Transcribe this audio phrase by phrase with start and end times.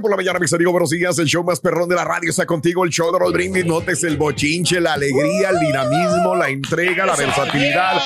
[0.00, 0.72] Por la mañana, mis amigos.
[0.72, 1.18] Buenos días.
[1.18, 2.84] El show más perrón de la radio está contigo.
[2.84, 3.64] El show de Raúl Brindis.
[3.66, 8.00] Notes el bochinche, la alegría, el dinamismo, la entrega, la versatilidad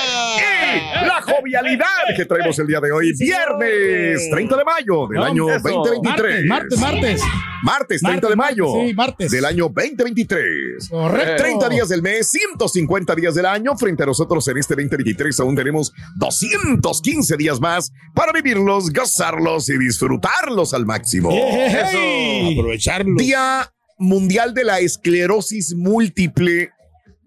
[1.01, 3.13] y la jovialidad que traemos el día de hoy.
[3.17, 6.45] Viernes 30 de mayo del año 2023.
[6.47, 7.21] Martes, martes.
[7.63, 9.31] Martes 30 de mayo Sí, martes.
[9.31, 10.89] del año 2023.
[10.89, 11.43] Correcto.
[11.43, 13.77] 30 días del mes, 150 días del año.
[13.77, 19.77] Frente a nosotros en este 2023 aún tenemos 215 días más para vivirlos, gozarlos y
[19.77, 21.29] disfrutarlos al máximo.
[21.87, 23.15] Aprovecharlo.
[23.17, 26.71] Día Mundial de la Esclerosis Múltiple.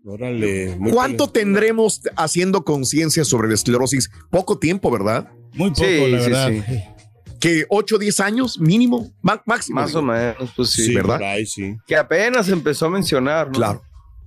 [0.05, 0.77] Órale.
[0.93, 4.11] ¿Cuánto tendremos haciendo conciencia sobre la esclerosis?
[4.31, 5.29] Poco tiempo, ¿verdad?
[5.55, 6.51] Muy poco, Sí, la verdad.
[6.51, 6.63] sí.
[7.41, 9.81] Que 8 o 10 años mínimo, má- máximo.
[9.81, 10.87] Más o menos, pues sí.
[10.87, 11.17] Sí, ¿verdad?
[11.17, 11.77] por ahí, sí.
[11.87, 13.53] Que apenas empezó a mencionar, ¿no?
[13.53, 13.83] Claro,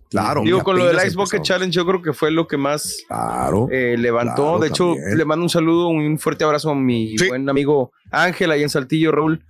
[0.09, 0.41] claro.
[0.43, 1.41] Digo, con lo del Ice Bucket.
[1.41, 3.67] Challenge, yo creo que fue lo que más Claro.
[3.71, 4.43] eh, levantó.
[4.43, 5.17] Claro, de hecho, también.
[5.17, 7.27] le mando un saludo, un fuerte abrazo a mi Sí.
[7.29, 9.43] buen amigo Ángel ahí en Saltillo, Raúl,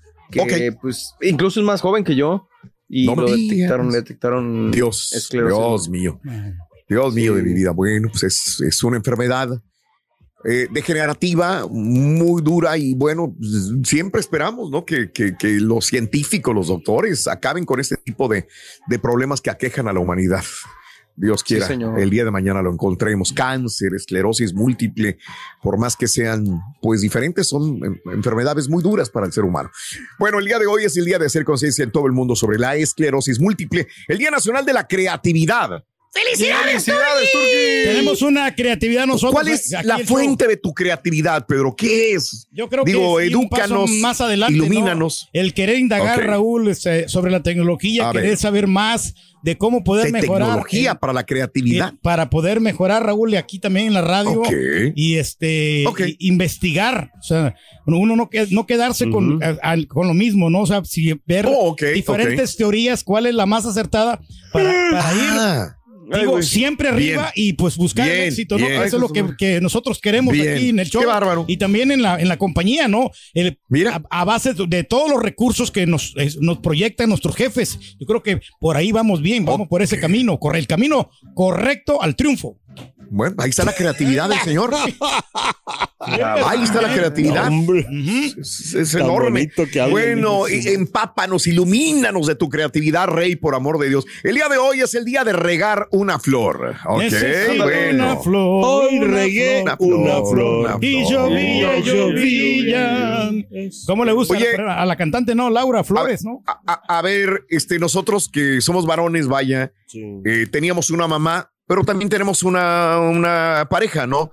[0.47, 2.47] que pues incluso es más joven que yo.
[2.87, 5.59] Y No lo detectaron, detectaron Dios, esclerosis.
[5.59, 6.19] Dios mío.
[6.87, 7.71] Dios mío de mi vida.
[7.71, 9.61] Bueno, pues es, es una enfermedad
[10.43, 13.35] eh, degenerativa, muy dura y bueno,
[13.83, 14.85] siempre esperamos, ¿no?
[14.85, 18.47] Que, que- que los científicos, los doctores acaben con este tipo de,
[18.87, 20.43] de problemas que aquejan a la humanidad.
[21.21, 21.99] Dios quiera, señor.
[21.99, 23.33] el día de mañana lo encontremos.
[23.33, 25.17] Cáncer, esclerosis múltiple,
[25.61, 26.45] por más que sean
[26.81, 29.69] pues diferentes, son en- enfermedades muy duras para el ser humano.
[30.17, 32.35] Bueno, el día de hoy es el día de hacer conciencia en todo el mundo
[32.35, 35.83] sobre la esclerosis múltiple, el Día Nacional de la Creatividad.
[36.11, 37.85] ¡Felicidades, Turki!
[37.85, 39.31] Tenemos una creatividad nosotros.
[39.33, 40.07] ¿Cuál es aquí la show.
[40.07, 41.75] fuente de tu creatividad, Pedro?
[41.75, 42.47] ¿Qué es?
[42.51, 44.65] Yo creo Digo, que sí, un paso edúcanos, más adelante, ¿no?
[44.65, 45.29] ilumínanos.
[45.33, 46.25] El querer indagar, Ok.
[46.25, 48.37] Raúl, este, sobre la tecnología, A querer ver.
[48.37, 50.47] saber más de cómo poder De mejorar.
[50.47, 51.93] tecnología eh, para la creatividad.
[51.93, 54.41] eh, para poder mejorar, Raúl, y aquí también en la radio.
[54.41, 54.51] Ok.
[54.95, 56.01] Y este Ok.
[56.07, 57.11] y- investigar.
[57.19, 57.55] O sea,
[57.85, 60.61] uno no, no quedarse con, al- con lo mismo, ¿no?
[60.61, 64.19] O sea, si ver Oh, diferentes teorías, cuál es la más acertada
[64.51, 65.78] para, para ir.
[66.17, 68.67] Digo, siempre arriba y pues buscar el éxito, ¿no?
[68.67, 70.55] Eso es lo que, que nosotros queremos Bien.
[70.55, 71.01] aquí en el show.
[71.01, 71.45] Qué bárbaro.
[71.47, 73.11] Y también en la, en la compañía, ¿no?
[73.33, 74.01] El, Mira.
[74.09, 77.77] A, a base de todos los recursos que nos, es- nos proyectan nuestros jefes.
[77.99, 82.01] Yo creo que por ahí vamos bien, vamos por ese camino, corre el camino correcto
[82.01, 82.57] al triunfo.
[83.11, 84.71] Bueno, ahí está la creatividad del señor.
[85.99, 87.47] Ahí está la creatividad.
[87.47, 87.85] Hombre,
[88.39, 89.51] Es, enorme.
[89.89, 94.05] bueno, y- empápanos, ilumínanos de tu creatividad, Rey, por amor de Dios.
[94.23, 96.75] El día de hoy es el día de regar una flor.
[96.85, 98.03] Ok, Necesito bueno.
[98.05, 98.61] una flor.
[98.65, 99.93] Hoy una regué flor.
[99.93, 100.65] una flor.
[100.65, 101.11] una Y flor.
[101.29, 103.31] llovía, llovía.
[103.85, 104.55] ¿Cómo le gusta Oye.
[104.55, 105.49] a la- a la cantante, no?
[105.49, 106.43] Laura Flores, ¿no?
[106.47, 110.03] A, a- a ver, este, nosotros que somos varones, vaya, Sí.
[110.25, 114.31] eh, teníamos una mamá, pero también tenemos una, una pareja, ¿no?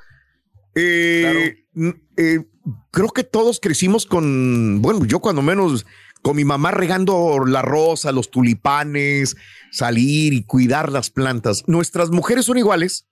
[0.74, 1.64] Eh,
[2.16, 2.40] eh,
[2.90, 5.84] creo que todos crecimos con, bueno, yo cuando menos
[6.22, 9.36] con mi mamá regando la rosa, los tulipanes,
[9.70, 11.64] salir y cuidar las plantas.
[11.66, 13.06] ¿Nuestras mujeres son iguales?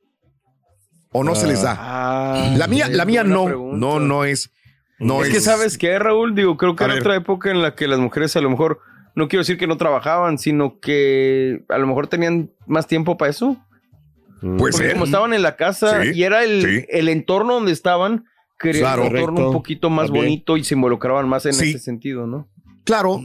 [1.13, 1.77] ¿O no se les da?
[1.79, 3.77] Ah, La mía, la mía no, pregunta.
[3.77, 4.51] no, no es.
[4.99, 7.03] No es que sabes qué, Raúl, digo, creo que era ver.
[7.03, 8.81] otra época en la que las mujeres a lo mejor,
[9.15, 13.31] no quiero decir que no trabajaban, sino que a lo mejor tenían más tiempo para
[13.31, 13.59] eso.
[14.59, 14.93] Porque ser.
[14.93, 16.87] como estaban en la casa Sí, y era el, sí.
[16.89, 18.25] el entorno donde estaban,
[18.59, 19.03] querían Claro.
[19.03, 19.49] un entorno Correcto.
[19.49, 20.25] un poquito más También.
[20.27, 21.71] bonito y se involucraban más en Sí.
[21.71, 22.49] ese sentido, ¿no?
[22.85, 23.21] Claro.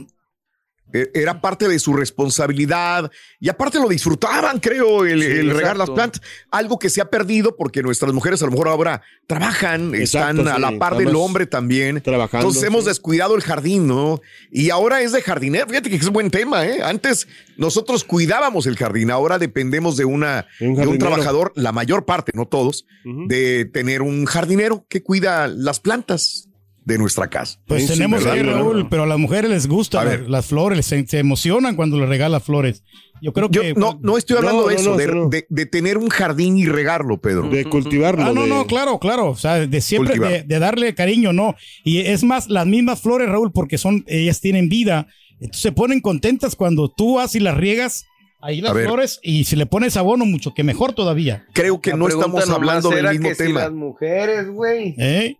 [0.92, 5.76] Eh, Era parte de su responsabilidad y aparte lo disfrutaban, creo, el, Sí, el regar
[5.76, 6.20] las plantas.
[6.50, 10.48] Algo que se ha perdido porque nuestras mujeres a lo mejor ahora trabajan, Exacto, están
[10.48, 12.00] a la par del hombre también.
[12.00, 12.46] Trabajando.
[12.46, 12.90] Entonces hemos sí.
[12.90, 14.20] descuidado el jardín, ¿no?
[14.50, 15.66] Y ahora es de jardinero.
[15.68, 16.82] Fíjate que es un buen tema, ¿eh?
[16.82, 22.04] Antes nosotros cuidábamos el jardín, ahora dependemos de una un de un trabajador, la mayor
[22.04, 26.49] parte, no todos, de tener un jardinero que cuida las plantas
[26.90, 27.58] de nuestra casa.
[27.66, 30.28] Pues Sí, tenemos ahí, Raúl, pero a las mujeres les gustan ver.
[30.30, 32.82] las, flores, se, se emocionan cuando les regalas flores.
[33.22, 33.74] Yo creo Yo que...
[33.74, 35.28] no, no estoy hablando No, de eso, no, de, eso no.
[35.28, 37.48] de- de tener un jardín y regarlo, Pedro.
[37.48, 38.24] De cultivarlo.
[38.24, 39.28] Ah, no, de- no, claro, claro.
[39.30, 41.54] O sea, de siempre de, de darle cariño, no.
[41.84, 45.06] Y es más, las mismas flores, Raúl, porque son, ellas tienen vida.
[45.40, 48.06] Entonces se ponen contentas cuando tú vas y las riegas
[48.42, 51.44] ahí las flores y si le pones abono, mucho que mejor todavía.
[51.52, 53.60] Creo que La no estamos hablando del mismo que si tema.
[53.60, 54.94] las mujeres, güey.
[54.98, 55.36] ¿Eh?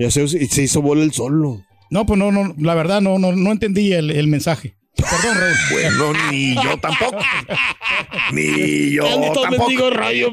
[0.00, 1.62] Ya se, y se hizo bola el solo.
[1.90, 4.74] No, pues no, no, la verdad no, no, no entendí el, el mensaje.
[4.96, 5.54] Perdón, Raúl.
[5.72, 7.18] Bueno, ni yo tampoco.
[8.32, 9.90] Ni yo tampoco.
[9.90, 10.28] rayo,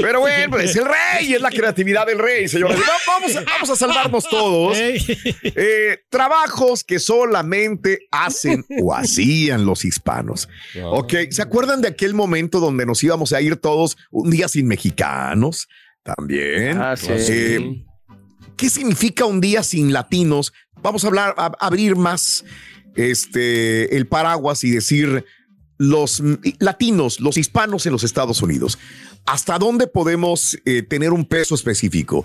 [0.00, 2.78] Pero bueno, pues, es el rey, es la creatividad del rey, señores.
[2.80, 4.76] Va- Vamos, a- vamos a salvarnos todos.
[4.78, 10.48] Eh, trabajos que solamente hacen o hacían los hispanos.
[10.84, 14.66] Ok, ¿se acuerdan de aquel momento donde nos íbamos a ir todos un día sin
[14.66, 15.68] mexicanos?
[16.02, 16.78] También.
[16.80, 17.08] Ah, sí.
[17.12, 17.84] Eh,
[18.60, 20.52] ¿Qué significa un día sin latinos?
[20.82, 22.44] Vamos a hablar, a, abrir más
[22.94, 25.24] este, el paraguas y decir
[25.78, 26.22] los
[26.58, 28.78] latinos, los hispanos en los Estados Unidos.
[29.24, 32.22] ¿Hasta dónde podemos eh, tener un peso específico?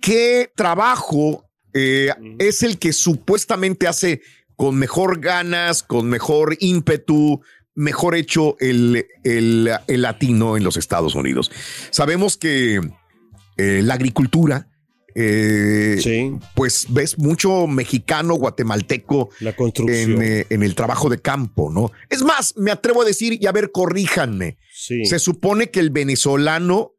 [0.00, 2.08] ¿Qué trabajo eh,
[2.38, 4.22] es el que supuestamente hace
[4.56, 7.42] con mejor ganas, con mejor ímpetu,
[7.74, 11.50] mejor hecho el, el- el latino en los Estados Unidos?
[11.90, 12.80] Sabemos que
[13.58, 14.69] eh, la agricultura,
[15.14, 20.12] eh, Sí, pues ves mucho mexicano, guatemalteco la construcción.
[20.12, 21.90] en, eh, en el trabajo de campo, ¿no?
[22.08, 24.56] Es más, me atrevo a decir, y a ver, corríjanme.
[24.72, 25.04] sí.
[25.04, 26.92] Se supone que el venezolano,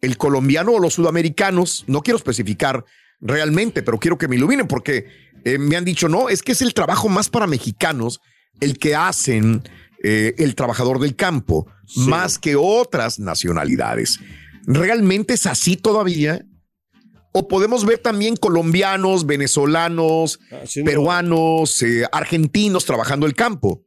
[0.00, 2.84] el colombiano o los sudamericanos, no quiero especificar
[3.20, 5.06] realmente, pero quiero que me iluminen porque
[5.44, 8.20] eh, me han dicho, no, es que es el trabajo más para mexicanos
[8.60, 9.62] el que hacen
[10.00, 12.00] el trabajador del campo, Sí.
[12.08, 14.20] más que otras nacionalidades.
[14.66, 16.44] ¿Realmente es así todavía?
[17.32, 23.84] ¿O podemos ver también colombianos, venezolanos, Haciendo- peruanos, eh, argentinos trabajando el campo?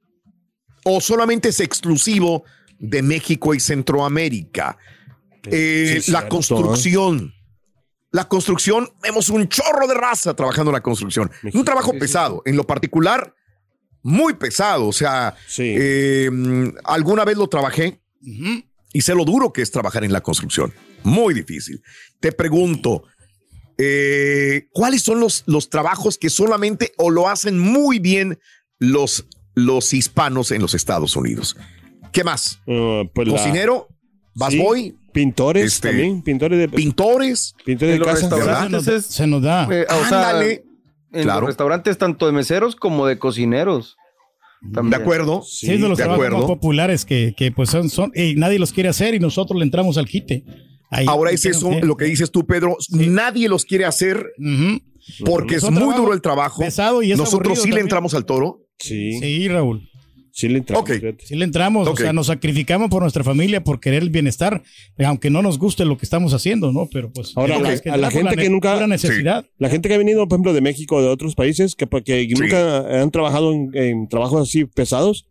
[0.84, 2.44] ¿O solamente es exclusivo
[2.80, 4.78] de México y Centroamérica?
[5.46, 7.34] Eh, Sí, la cierto, construcción.
[8.12, 11.32] La construcción, vemos un chorro de raza trabajando en la construcción.
[11.44, 13.34] México, un trabajo sí, pesado, en lo particular,
[14.04, 14.88] muy pesado.
[14.88, 18.02] O sea, eh, mm, alguna vez lo trabajé
[18.94, 20.74] y sé lo duro que es trabajar en la construcción.
[21.04, 21.82] Muy difícil.
[22.20, 23.04] Te pregunto,
[23.84, 28.38] eh, ¿cuáles son los, los trabajos que solamente o lo hacen muy bien
[28.80, 31.56] los, los hispanos en los Estados Unidos?
[32.12, 32.60] ¿Qué más?
[32.68, 33.88] Ah, pues la- ¿Cocinero?
[33.90, 34.58] Sí.
[34.60, 34.96] ¿Busboy?
[35.14, 36.22] Pintores Este, también.
[36.22, 37.54] Pintores de, ¿Pintores?
[37.66, 38.22] pintores de los casa.
[38.30, 39.68] restaurantes Se nos, se nos da.
[39.70, 40.64] Eh, o sea, Ándale.
[41.12, 41.42] en claro.
[41.42, 43.98] los restaurantes tanto de meseros como de cocineros.
[44.62, 45.42] ¿De acuerdo?
[45.42, 46.48] Sí, es de los de trabajos más acuerdo.
[46.48, 49.98] populares que, que pues son, son y nadie los quiere hacer y nosotros le entramos
[49.98, 50.46] al quite.
[50.92, 51.80] Ahí- Ahora es eso Sí.
[51.82, 52.78] lo que dices tú, Pedro.
[52.90, 54.28] Nadie los quiere hacer
[55.26, 56.62] porque Es muy trabajo duro el trabajo.
[56.62, 58.68] pesado y es Nosotros sí le entramos al toro.
[58.78, 59.88] Sí, sí, Sí, Raúl.
[60.44, 60.90] le entramos.
[61.24, 64.64] Sí le entramos, o sea, nos sacrificamos por nuestra familia, por querer el bienestar,
[65.06, 66.88] aunque no nos guste lo que estamos haciendo, ¿no?
[66.92, 69.46] Pero pues Ahora, es la- que a la gente que nunca- necesidad.
[69.60, 72.28] La gente que ha venido, por ejemplo, de México o de otros países, que, que
[72.38, 75.28] nunca han trabajado en, en trabajos así pesados,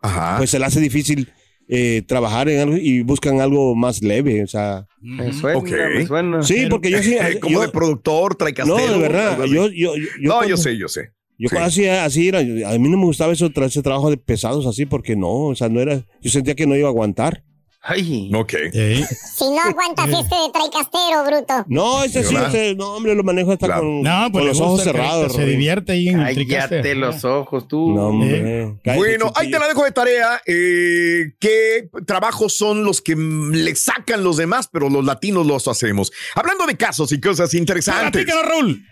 [0.00, 0.38] Ajá.
[0.38, 1.28] pues se le hace difícil
[1.68, 4.86] eh, trabajar en algo y buscan algo más leve, o sea.
[5.00, 5.70] Me suena, Ok.
[5.94, 6.42] me suena.
[6.42, 7.14] Sí, porque yo sí.
[7.20, 9.38] Eh, como yo- de productor, trae no, de verdad.
[9.46, 11.10] Yo, yo, yo, no, cuando- yo sé, yo sé.
[11.38, 11.56] Yo Sí.
[11.56, 12.38] así, así era.
[12.40, 15.68] A mí no me gustaba eso, ese trabajo de pesados así, porque no, o sea,
[15.68, 16.04] no era.
[16.20, 17.42] Yo sentía que no iba a aguantar.
[17.84, 18.30] Ay.
[18.32, 18.52] Ok.
[18.72, 19.04] Ey.
[19.34, 21.64] Si no aguantas este de traicastero, bruto.
[21.66, 23.82] No, ese sí, ese- no, hombre, lo manejo hasta Claro.
[23.82, 25.32] con, No, pues con los ojos cerrados.
[25.34, 27.92] Se divierte ahí en el Cállate los ojos, tú.
[27.92, 28.76] No, hombre.
[28.84, 30.40] Cállate, Bueno, ahí te la dejo de tarea.
[30.46, 36.12] Eh, ¿Qué trabajos son los que le sacan los demás, pero los latinos los hacemos?
[36.36, 38.12] Hablando de casos y cosas interesantes.
[38.24, 38.86] Platícanos, Raúl.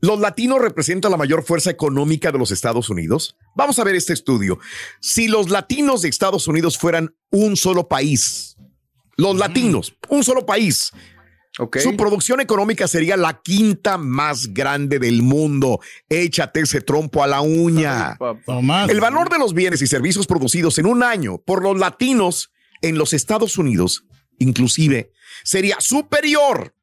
[0.00, 3.36] ¿Los latinos representan la mayor fuerza económica de los Estados Unidos?
[3.56, 4.58] Vamos a ver este estudio.
[5.00, 8.56] Si los latinos de Estados Unidos fueran un solo país,
[9.16, 10.92] los latinos, un solo país,
[11.60, 11.78] Ok.
[11.80, 15.80] su producción económica sería la quinta más grande del mundo.
[16.08, 18.16] Échate ese trompo a la uña.
[18.88, 22.96] El valor de los bienes y servicios producidos en un año por los latinos en
[22.96, 24.04] los Estados Unidos,
[24.38, 25.10] inclusive,
[25.42, 26.76] sería superior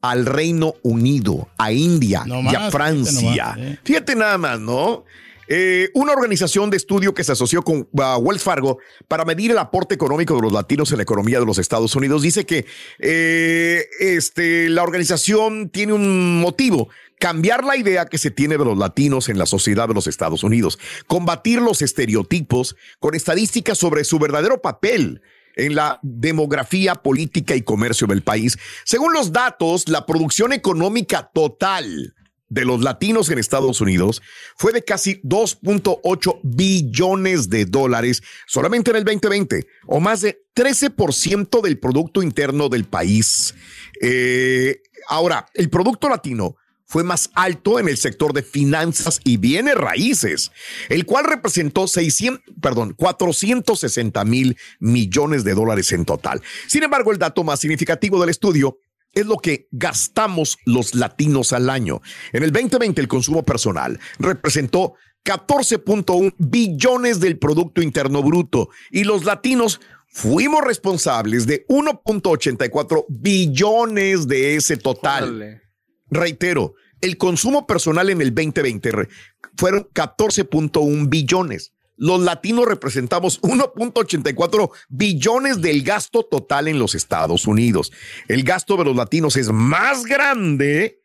[0.00, 3.54] al Reino Unido, a India No y a fíjate Francia.
[3.54, 3.78] nomás, eh.
[3.84, 5.04] Fíjate nada más, ¿no?
[5.52, 8.78] Eh, una organización de estudio que se asoció con uh, Wells Fargo
[9.08, 12.22] para medir el aporte económico de los latinos en la economía de los Estados Unidos
[12.22, 12.66] dice que
[13.00, 16.88] eh, este, la organización tiene un motivo,
[17.18, 20.44] cambiar la idea que se tiene de los latinos en la sociedad de los Estados
[20.44, 20.78] Unidos,
[21.08, 25.20] combatir los estereotipos con estadísticas sobre su verdadero papel
[25.60, 28.58] en la demografía política y comercio del país.
[28.84, 32.14] Según los datos, la producción económica total
[32.50, 34.20] de los latinos en Estados Unidos
[34.56, 41.62] fue de casi 2.8 billones de dólares solamente en el 2020, o más de 13%
[41.62, 43.54] del Producto Interno del país.
[44.02, 46.56] Eh, ahora, el Producto Latino
[46.90, 50.50] fue más alto en el sector de finanzas y bienes raíces,
[50.88, 56.42] el cual representó 600, perdón, 460 mil millones de dólares en total.
[56.66, 58.78] Sin embargo, el dato más significativo del estudio
[59.12, 62.02] es lo que gastamos los latinos al año.
[62.32, 64.94] En el 2020 el consumo personal representó
[65.24, 74.56] 14.1 billones del Producto Interno Bruto y los latinos fuimos responsables de 1.84 billones de
[74.56, 75.62] ese total.
[76.10, 79.08] Reitero, el consumo personal en el 2020 re-
[79.56, 81.72] fueron 14.1 billones.
[81.96, 87.92] Los latinos representamos 1.84 billones del gasto total en los Estados Unidos.
[88.28, 91.00] El gasto de los latinos es más grande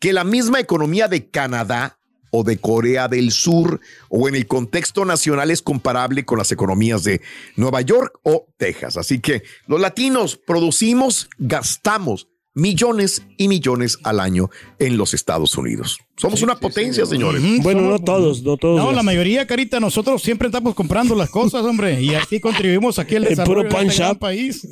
[0.00, 1.98] que la misma economía de Canadá
[2.30, 7.02] o de Corea del Sur o en el contexto nacional es comparable con las economías
[7.04, 7.20] de
[7.56, 8.96] Nueva York o Texas.
[8.96, 14.50] Así que los latinos producimos, gastamos millones y millones al año
[14.80, 16.00] en los Estados Unidos.
[16.18, 17.40] Somos una potencia, señores.
[17.62, 18.76] Bueno, somos- no todos, no todos.
[18.78, 23.16] No, la mayoría, Carita, nosotros siempre estamos comprando las cosas, hombre, y así contribuimos aquí
[23.16, 24.66] al El desarrollo puro pan de este gran país.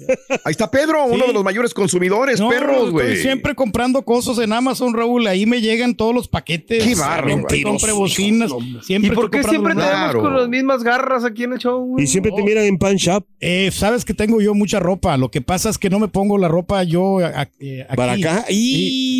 [0.45, 1.27] Ahí está Pedro, uno Sí.
[1.29, 3.17] de los mayores consumidores, No, perros, estoy güey.
[3.19, 5.27] siempre comprando cosas en Amazon, Raúl.
[5.27, 6.83] Ahí me llegan todos los paquetes.
[6.85, 8.51] Qué bárbaro, Siempre bocinas.
[8.83, 10.23] Siempre ¿Y por qué siempre tenemos Claro.
[10.23, 11.85] con las mismas garras aquí en el show?
[11.85, 12.05] güey?
[12.05, 15.17] Y siempre te miran en pan shop Eh, Sabes que tengo yo mucha ropa.
[15.17, 17.97] Lo que pasa es que no me pongo la ropa yo a- a- eh, aquí.
[17.97, 18.45] para acá.
[18.49, 18.55] ¿Y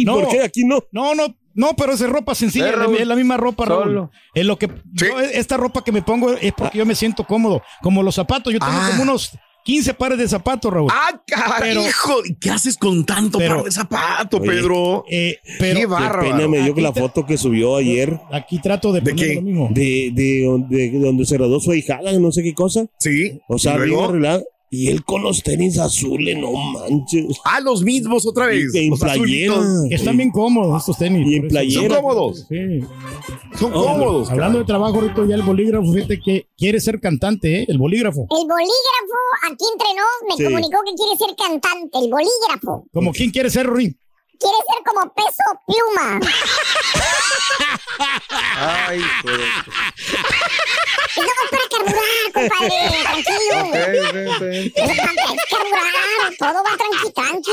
[0.01, 0.05] Sí.
[0.05, 0.15] No.
[0.21, 0.83] por qué aquí no?
[0.91, 2.97] No, no, no, pero es ropa sencilla, Eh, Raúl.
[2.99, 3.85] es la misma ropa, Raúl.
[3.85, 4.11] Solo.
[4.35, 5.07] Es lo que Sí.
[5.09, 8.53] yo, esta ropa que me pongo es porque yo me siento cómodo, como los zapatos,
[8.53, 8.89] yo tengo Ah.
[8.91, 9.33] como unos
[9.65, 10.89] 15 pares de zapatos, Raúl.
[10.95, 12.25] ¡Ah, carajo!
[12.25, 15.05] ¿Y qué haces con tanto Pero- par de zapato, Oye, Pedro?
[15.11, 16.23] Eh, pero Qué bárbaro.
[16.23, 19.27] Qué pena me dio con la foto que subió ayer aquí trato de, ¿De poner
[19.29, 19.35] qué?
[19.35, 19.69] lo mismo.
[19.73, 22.87] de, de, de, de donde se rodó su hijada, no sé qué cosa.
[23.01, 23.41] Sí.
[23.49, 24.13] O sea, ¿Y bien luego?
[24.77, 27.39] Y él con los tenis azules, no manches.
[27.45, 28.75] Ah, los mismos otra vez.
[28.75, 29.55] Y en los playera.
[29.91, 31.27] están bien cómodos estos tenis.
[31.27, 31.95] Y en playera.
[31.95, 32.45] Son cómodos.
[32.47, 32.81] Sí.
[33.59, 34.29] Son cómodos.
[34.31, 37.67] Hablando de trabajo, ahorita ya el bolígrafo, fíjate que quiere ser cantante, ¿eh?
[37.69, 38.27] El bolígrafo.
[38.31, 39.17] El bolígrafo,
[39.51, 40.45] aquí entre nos, me Sí.
[40.45, 41.99] comunicó que quiere ser cantante.
[41.99, 42.87] El bolígrafo.
[42.93, 43.97] Como quién quiere ser, Rory.
[44.39, 46.21] Quiere ser como peso pluma.
[48.89, 49.41] Ay, joder.
[51.17, 52.77] Es nomás para carburar, compadre.
[53.03, 53.57] Tranquilo.
[53.61, 54.43] Ok, ok, ok.
[54.43, 55.97] Es para es carburar.
[56.39, 57.51] Todo va tranqui, tranqui.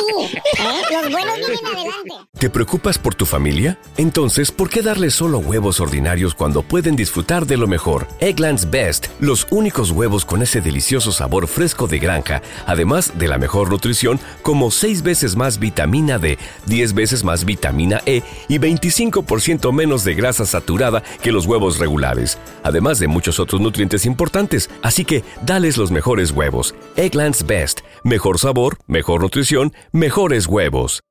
[0.59, 0.81] ¿Eh?
[0.91, 2.13] Los buenos vienen adelante.
[2.37, 3.79] ¿Te preocupas por tu familia?
[3.95, 8.07] Entonces, ¿por qué darles solo huevos ordinarios cuando pueden disfrutar de lo mejor?
[8.19, 13.37] Eggland's Best, los únicos huevos con ese delicioso sabor fresco de granja, además de la
[13.37, 19.71] mejor nutrición, como 6 veces más vitamina D, 10 veces más vitamina E y 25%
[19.71, 24.69] menos de grasa saturada que los huevos regulares, además de muchos otros nutrientes importantes.
[24.81, 26.73] Así que, dales los mejores huevos.
[26.95, 31.01] Eggland's Best, mejor sabor, mejor nutrición, mejores huevos.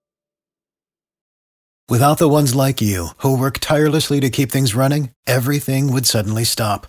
[1.88, 6.44] Without the ones like you, who work tirelessly to keep things running, everything would suddenly
[6.44, 6.86] stop.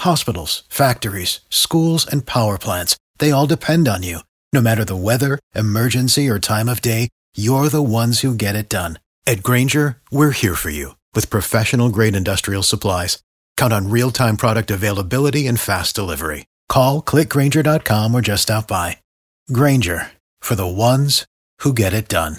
[0.00, 4.20] Hospitals, factories, schools, and power plants, They all depend on you.
[4.52, 8.68] No matter the weather, emergency, or time of day, you're the ones who get it
[8.68, 8.98] done.
[9.26, 13.18] At Granger, we're here for you with professional grade industrial supplies.
[13.56, 16.46] Count on real time product availability and fast delivery.
[16.68, 18.96] Call clickgranger.com or just stop by.
[19.52, 21.26] Granger for the ones
[21.60, 22.36] who get it done.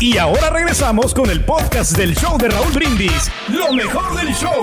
[0.00, 3.30] Y ahora regresamos con el podcast del show de Raúl Brindis.
[3.48, 4.60] Lo mejor del show.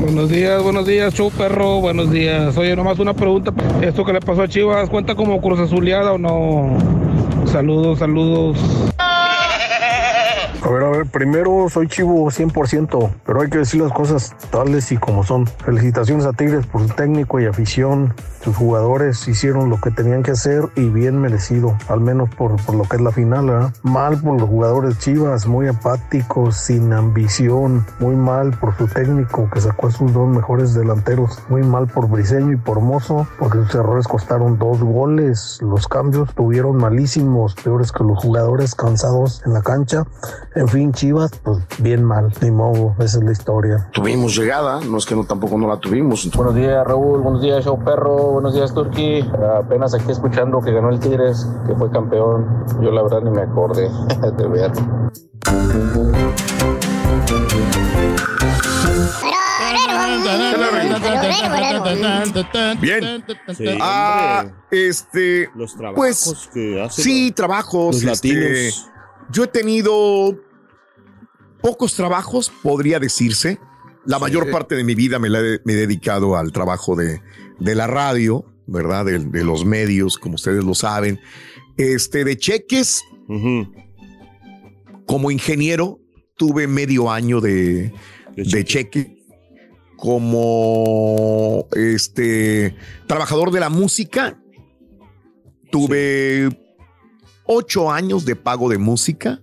[0.00, 2.56] Buenos días, buenos días, show perro, buenos días.
[2.56, 3.52] Oye, nomás una pregunta.
[3.80, 6.76] ¿Esto que le pasó a Chivas cuenta como cruz azuleada o no?
[7.46, 8.58] Saludos, saludos.
[10.62, 14.92] A ver, a ver, primero soy chivo 100%, pero hay que decir las cosas tales
[14.92, 15.46] y como son.
[15.46, 18.14] Felicitaciones a Tigres por su técnico y afición.
[18.42, 22.74] Sus jugadores hicieron lo que tenían que hacer y bien merecido, al menos por, por
[22.74, 23.46] lo que es la final.
[23.46, 23.74] ¿verdad?
[23.82, 27.86] Mal por los jugadores chivas, muy apáticos, sin ambición.
[27.98, 31.38] Muy mal por su técnico que sacó a sus dos mejores delanteros.
[31.48, 35.58] Muy mal por Briseño y por Mozo, porque sus errores costaron dos goles.
[35.62, 40.04] Los cambios estuvieron malísimos, peores que los jugadores cansados en la cancha.
[40.56, 43.88] En fin, Chivas, pues bien mal, ni modo, esa es la historia.
[43.92, 46.28] Tuvimos llegada, no es que no tampoco no la tuvimos.
[46.34, 47.20] Buenos días, Raúl.
[47.20, 48.32] Buenos días, Show Perro.
[48.32, 49.20] Buenos días, Turki.
[49.56, 52.64] Apenas aquí escuchando que ganó el Tigres, que fue campeón.
[52.82, 53.88] Yo, la verdad, ni me acordé
[54.38, 54.72] de ver.
[62.80, 63.24] Bien.
[63.56, 65.50] Sí, Ah, este.
[65.54, 68.02] Los trabajos Pues que hacen sí, trabajos.
[68.02, 68.86] los este, latinos.
[69.32, 70.38] Yo he tenido
[71.60, 73.58] pocos trabajos, podría decirse.
[74.06, 77.20] La mayor parte de mi vida me, la he, me he dedicado al trabajo de,
[77.58, 79.04] de la radio, ¿verdad?
[79.04, 81.20] De, de los medios, como ustedes lo saben.
[81.76, 83.02] Este, de cheques.
[85.06, 86.00] Como ingeniero,
[86.36, 87.92] tuve medio año de,
[88.36, 89.16] de cheque.
[89.96, 92.74] Como este
[93.06, 94.42] trabajador de la música,
[95.70, 96.48] tuve
[97.52, 99.42] ocho años de pago de música,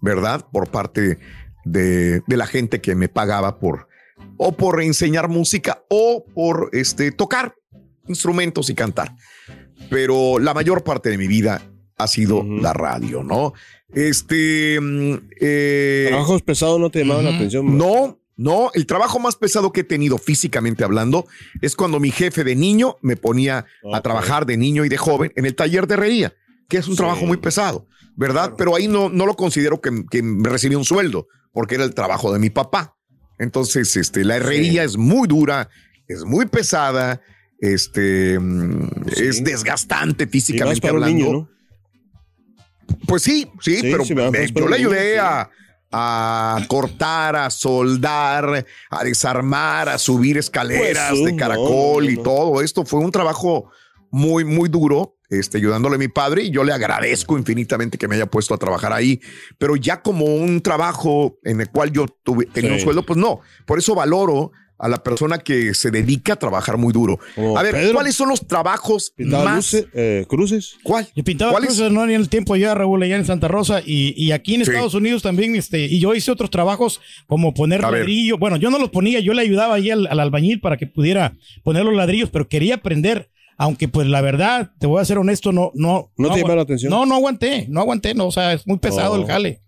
[0.00, 0.44] ¿verdad?
[0.52, 1.18] Por parte
[1.64, 3.86] de, de la gente que me pagaba por
[4.36, 7.54] o por enseñar música o por este tocar
[8.08, 9.14] instrumentos y cantar.
[9.88, 11.62] Pero la mayor parte de mi vida
[11.96, 13.52] ha sido la radio, ¿no?
[13.92, 17.78] Este mm, eh, Trabajos pesados no te llamaban la atención.
[17.78, 21.26] no, no, el trabajo más pesado que he tenido físicamente hablando
[21.60, 25.32] es cuando mi jefe de niño me ponía a trabajar de niño y de joven
[25.34, 26.34] en el taller de herrería,
[26.68, 28.54] que es un trabajo muy pesado, ¿verdad?
[28.58, 31.94] Pero ahí no, no lo considero que, que me recibí un sueldo, porque era el
[31.94, 32.94] trabajo de mi papá.
[33.38, 35.70] Entonces, este, la herrería es muy dura,
[36.08, 37.22] es muy pesada,
[37.58, 38.38] este,
[39.16, 41.16] es desgastante físicamente para hablando.
[41.16, 41.48] niño, ¿no?
[43.06, 45.50] Pues sí, sí, Sí, pero me yo le niño, ayudé a,
[45.92, 52.16] a cortar, a soldar, a desarmar, a subir escaleras Pues, de no, caracol no, y
[52.22, 52.84] todo esto.
[52.84, 53.70] Fue un trabajo
[54.10, 58.14] muy, muy duro, este, ayudándole a mi padre y yo le agradezco infinitamente que me
[58.16, 59.20] haya puesto a trabajar ahí.
[59.58, 62.84] Pero ya como un trabajo en el cual yo tuve, tenía un Sí.
[62.84, 63.40] sueldo, pues no.
[63.66, 67.18] Por eso valoro a la persona que se dedica a trabajar muy duro.
[67.56, 67.94] a ver, Pedro.
[67.94, 69.56] ¿cuáles son los trabajos Pintaba más?
[69.72, 70.76] luces, eh, cruces.
[70.84, 71.08] ¿Cuál?
[71.16, 71.70] Yo pintaba ¿Cuáles?
[71.70, 74.64] cruces, no en el tiempo allá, Raúl, allá en Santa Rosa y, y aquí en
[74.64, 74.70] Sí.
[74.70, 78.02] Estados Unidos también, este, y yo hice otros trabajos como poner A ver.
[78.02, 78.38] ladrillo.
[78.38, 81.36] Bueno, yo no los ponía, yo le ayudaba ahí al, al albañil para que pudiera
[81.64, 83.30] poner los ladrillos, pero quería aprender.
[83.60, 86.12] Aunque, pues, la verdad, te voy a ser honesto, no, no.
[86.16, 86.90] ¿No te llamó la atención?
[86.90, 89.16] No, no aguanté, no aguanté, no, o sea, es muy pesado Oh.
[89.16, 89.60] el jale.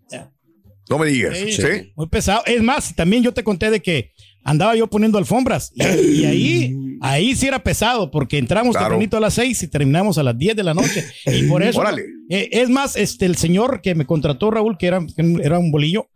[0.89, 1.37] No me digas.
[1.39, 1.93] Sí, ¿Sí?
[1.95, 2.43] Muy pesado.
[2.47, 4.11] Es más, también yo te conté de que
[4.43, 8.87] andaba yo poniendo alfombras y, y ahí, ahí sí era pesado porque entramos Claro.
[8.87, 11.05] tempranito a las 6 y terminamos a las 10 de la noche.
[11.27, 12.03] Y por eso, Órale.
[12.29, 15.71] eh, es más, este, el señor que me contrató, Raúl, que era, que era un
[15.71, 16.09] bolillo,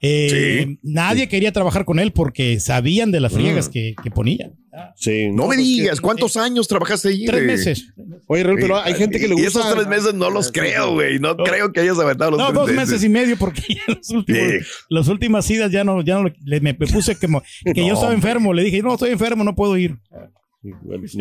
[0.00, 0.78] eh, Sí.
[0.82, 3.72] nadie quería trabajar con él porque sabían de las friegas Mm.
[3.72, 4.52] que, que ponía.
[4.94, 7.24] Sí, No me pues, digas, ¿cuántos años trabajaste ahí?
[7.24, 7.92] Tres meses.
[8.28, 9.58] Oye, Raúl, pero hay gente que le Y gusta.
[9.60, 11.18] esos tres meses no los creo, güey.
[11.18, 14.08] No creo que hayas aventado los No, tres dos meses y medio porque ya los
[14.10, 14.58] últimos, Sí.
[14.88, 17.94] las últimas idas ya no, ya no le- me, me puse como que yo No,
[17.94, 18.52] estaba enfermo.
[18.54, 19.96] Le dije, no, estoy enfermo, no puedo ir.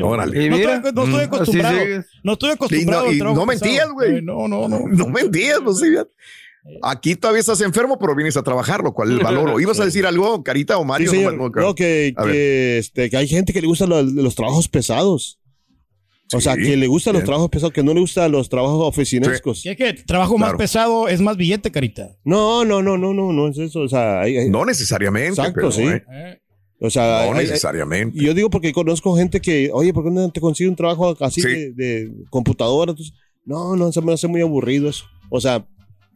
[0.03, 0.45] Órale.
[0.45, 1.77] Y No estoy, no estoy mm, acostumbrado.
[2.23, 3.45] No estoy Y acostumbrado no, y no pesado.
[3.45, 4.21] mentías, güey.
[4.21, 4.79] No, no, no.
[4.87, 5.87] No mentías, no sé.
[6.84, 9.60] Aquí todavía estás enfermo, pero vienes a trabajar, lo cual valoro.
[9.60, 11.12] ¿Ibas a decir algo, Carita o Sí, Mario?
[11.12, 11.36] señor.
[11.38, 12.13] No, No, que,
[12.80, 15.39] este, que hay gente que le gustan los, los trabajos pesados.
[16.34, 18.86] O Sí, sea, que le gustan los trabajos pesados, que no le gustan los trabajos
[18.86, 19.62] oficinescos.
[19.62, 22.17] Si es que trabajo más pesado es más billete, carita.
[22.25, 23.80] No, no, no, no, no, no es eso.
[23.80, 25.84] O sea, hay- hay- No necesariamente, Exacto, pero, sí.
[25.84, 26.41] eh,
[26.82, 28.17] o sea, no hay- necesariamente.
[28.21, 31.15] y yo digo porque conozco gente que, oye, ¿por qué no te consigue un trabajo
[31.21, 31.47] así Sí.
[31.47, 32.91] de, de computadora?
[32.91, 33.13] Entonces,
[33.45, 35.06] no, no, se me hace muy aburrido eso.
[35.30, 35.65] O sea,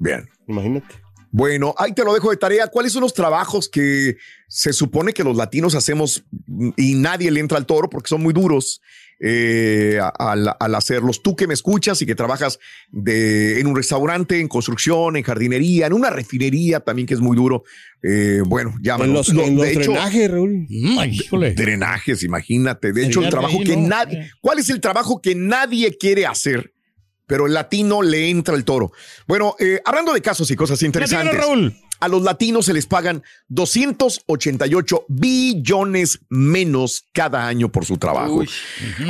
[0.02, 0.28] Bien.
[0.48, 0.96] imagínate.
[1.34, 2.68] Bueno, ahí te lo dejo de tarea.
[2.68, 4.18] ¿Cuáles son los trabajos que
[4.50, 6.26] se supone que los latinos hacemos
[6.76, 8.82] y nadie le entra al toro porque son muy duros
[9.22, 11.24] eh, al, al hacerlos?
[11.24, 12.60] Tú que me escuchas y que trabajas
[12.92, 17.38] de, en un restaurante, en construcción, en jardinería, en una refinería también que es muy
[17.38, 17.64] duro.
[18.04, 19.30] Eh, bueno, llámanos.
[19.30, 20.68] En los, Lo- en los de hecho, drenajes, Raúl.
[21.56, 22.92] drenajes, imagínate.
[22.92, 23.88] De hecho, el trabajo ahí, que ¿no?
[23.88, 26.74] nadie, ¿cuál es el trabajo que nadie quiere hacer?
[27.32, 28.92] Pero el latino le entra el toro.
[29.26, 31.34] Bueno, eh, hablando de casos y cosas interesantes.
[31.34, 31.74] Raúl.
[32.02, 38.44] A los latinos se les pagan 288 billones menos cada año por su trabajo.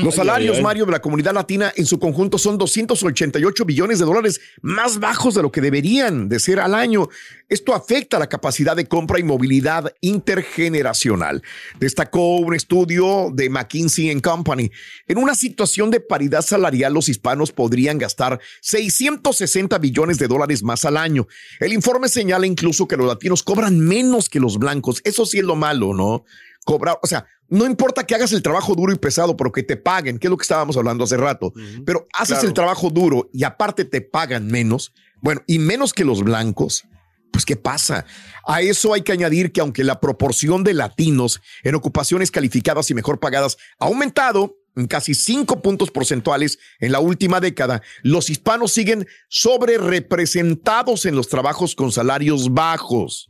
[0.04, 0.64] Los salarios, ay, ay.
[0.64, 5.36] Mario, de la comunidad latina en su conjunto son 288 billones de dólares, más bajos
[5.36, 7.08] de lo que deberían de ser al año.
[7.48, 11.42] Esto afecta la capacidad de compra y movilidad intergeneracional.
[11.80, 14.72] Destacó un estudio de McKinsey Company.
[15.08, 20.86] En una situación de paridad salarial, los hispanos podrían gastar 660 billones de dólares más
[20.86, 21.28] al año.
[21.60, 25.02] El informe señala incluso que los latinos cobran menos que los blancos.
[25.04, 26.24] Eso sí es lo malo, ¿no?
[26.66, 29.78] Cobrar, o sea, no importa que hagas el trabajo duro y pesado, pero que te
[29.78, 31.52] paguen, que es lo que estábamos hablando hace rato.
[31.86, 32.48] Pero haces Claro.
[32.48, 36.84] el trabajo duro y aparte te pagan menos, bueno, y menos que los blancos.
[37.32, 38.06] Pues, ¿qué pasa?
[38.46, 42.94] A eso hay que añadir que aunque la proporción de latinos en ocupaciones calificadas y
[42.94, 48.72] mejor pagadas ha aumentado en casi cinco puntos porcentuales en la última década, los hispanos
[48.72, 53.30] siguen sobre representados en los trabajos con salarios bajos.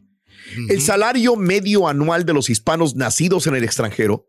[0.70, 4.28] El salario medio anual de los hispanos nacidos en el extranjero,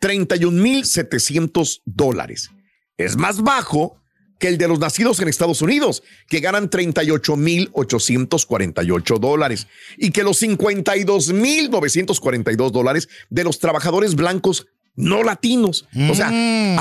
[0.00, 2.50] 31.700 dólares.
[2.96, 4.02] Es más bajo
[4.42, 10.42] que el de los nacidos en Estados Unidos, que ganan 38.848 dólares, y que los
[10.42, 15.86] 52.942 dólares de los trabajadores blancos no latinos.
[16.10, 16.28] O sea,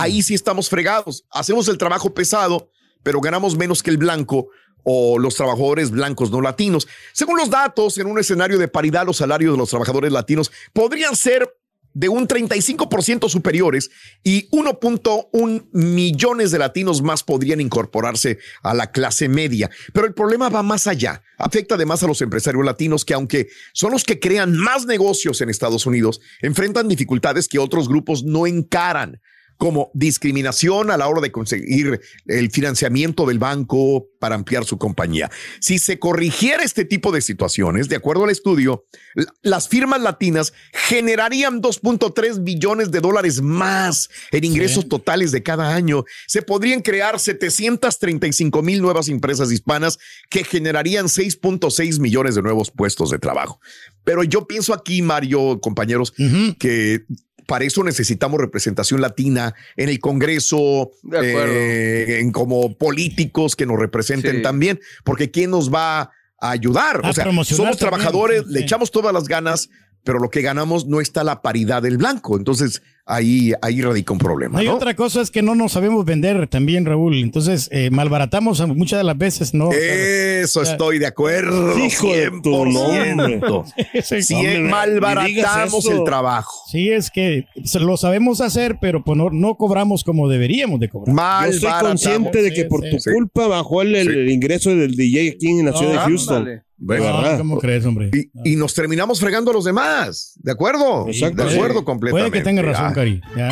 [0.01, 1.25] ahí sí estamos fregados.
[1.31, 2.69] Hacemos el trabajo pesado,
[3.03, 4.49] pero ganamos menos que el blanco
[4.83, 6.87] o los trabajadores blancos no latinos.
[7.13, 11.15] Según los datos, en un escenario de paridad, los salarios de los trabajadores latinos podrían
[11.15, 11.55] ser
[11.93, 13.89] de un 35% superiores
[14.23, 19.69] y 1.1 millones de latinos más podrían incorporarse a la clase media.
[19.93, 21.23] Pero el problema va más allá.
[21.37, 25.49] Afecta además a los empresarios latinos que aunque son los que crean más negocios en
[25.49, 29.19] Estados Unidos, enfrentan dificultades que otros grupos no encaran
[29.61, 35.29] como discriminación a la hora de conseguir el financiamiento del banco para ampliar su compañía.
[35.59, 40.51] Si se corrigiera este tipo de situaciones, de acuerdo al estudio, la- las firmas latinas
[40.73, 46.05] generarían 2.3 billones de dólares más en ingresos totales de cada año.
[46.25, 49.99] Se podrían crear 735 mil nuevas empresas hispanas
[50.31, 53.59] que generarían 6.6 millones de nuevos puestos de trabajo.
[54.03, 56.11] Pero yo pienso aquí, Mario, compañeros,
[56.57, 57.01] que
[57.51, 64.37] para eso necesitamos representación latina en el Congreso, eh, en como políticos que nos representen
[64.37, 64.41] Sí.
[64.41, 67.01] también, porque ¿quién nos va a ayudar?
[67.03, 69.69] A o sea, promocionar somos también, trabajadores, sí, le echamos todas las ganas,
[70.05, 72.37] pero lo que ganamos no está la paridad del blanco.
[72.37, 72.83] Entonces
[73.13, 74.59] ahí, ahí radica un problema.
[74.59, 74.75] Hay ¿no?
[74.75, 77.15] otra cosa es que no nos sabemos vender también, Raúl.
[77.17, 79.71] Entonces, eh, malbaratamos muchas de las veces, ¿no?
[79.71, 81.77] Eso estoy de acuerdo.
[81.77, 83.73] Hijo de tu 100%.
[84.03, 86.51] Sí, Si hombre, malbaratamos el trabajo.
[86.71, 87.45] Sí, es que
[87.79, 91.45] lo sabemos hacer, pero pues no, no cobramos como deberíamos de cobrar.
[91.45, 93.11] Yo estoy consciente de que por tu Sí.
[93.11, 96.37] culpa bajó el, el- el ingreso del DJ aquí en la ciudad de Houston.
[96.37, 96.61] ándale.
[96.83, 97.37] No, verdad.
[97.37, 98.09] ¿Cómo crees, hombre?
[98.11, 100.33] Y, y nos terminamos fregando a los demás.
[100.41, 101.07] ¿De acuerdo?
[101.07, 101.45] Exacto.
[101.45, 102.31] De acuerdo completamente.
[102.31, 102.93] Puede que tenga razón, Ah.
[103.01, 103.21] Cari.
[103.35, 103.49] Ya.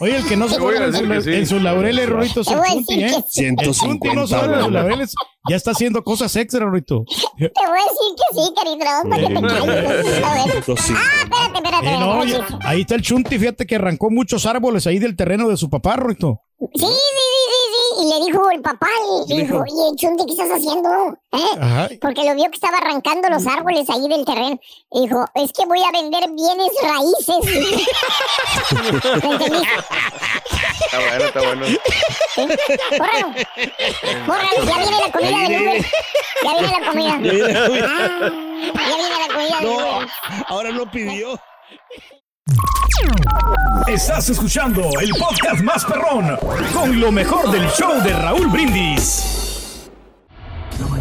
[0.00, 1.34] Oye, el que no se en, su- sí.
[1.34, 3.22] en sus laureles, Rorito, es Te el voy a Chunti, decir ¿eh?
[3.22, 3.44] que sí.
[3.44, 5.14] El Chunti no 150, sabe de sus laureles.
[5.50, 7.04] Ya está haciendo cosas extra, Rorito.
[7.38, 10.24] Te voy a decir que sí, para que te calles.
[10.24, 10.56] A ver.
[10.56, 11.86] Entonces, Ah, espérate, espérate.
[11.88, 15.48] Eh, no, oye, ahí está el Chunti, fíjate que arrancó muchos árboles ahí del terreno
[15.48, 16.40] de su papá, Rorito.
[16.60, 17.47] Sí, sí, sí, sí, sí.
[18.00, 19.88] Y le dijo el papá, le ¿Qué dijo, dijo?
[19.88, 20.88] oye, Chunti, ¿qué estás haciendo?
[21.32, 21.58] ¿Eh?
[21.60, 21.88] Ajá.
[22.00, 24.58] Porque lo vio que estaba arrancando los árboles ahí del terreno.
[24.92, 27.36] Y dijo, es que voy a vender bienes raíces.
[30.80, 31.66] Está bueno, está bueno.
[32.96, 33.34] Córralo.
[34.26, 35.84] Córralo, ya viene la comida del Uber.
[36.44, 37.10] Ya viene la comida.
[37.10, 37.86] Ya viene la comida.
[37.88, 38.30] Ah,
[38.88, 40.08] ya viene la comida del No, Uber.
[40.46, 41.28] ahora no pidió.
[43.86, 46.36] Estás escuchando el podcast más perrón
[46.72, 49.90] con lo mejor del show de Raúl Brindis.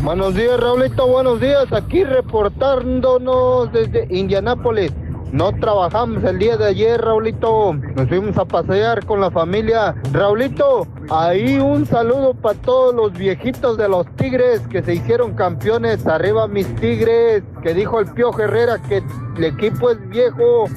[0.01, 1.71] Buenos días, Raulito, buenos días.
[1.71, 4.91] Aquí reportándonos desde Indianápolis.
[5.31, 7.73] No trabajamos el día de ayer, Raulito.
[7.73, 9.93] Nos fuimos a pasear con la familia.
[10.13, 16.07] Raulito, ahí un saludo para todos los viejitos de los Tigres que se hicieron campeones.
[16.07, 19.03] Arriba mis Tigres, que dijo el Pío Herrera que
[19.37, 20.67] el equipo es viejo.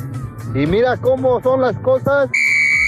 [0.54, 2.28] Y mira cómo son las cosas.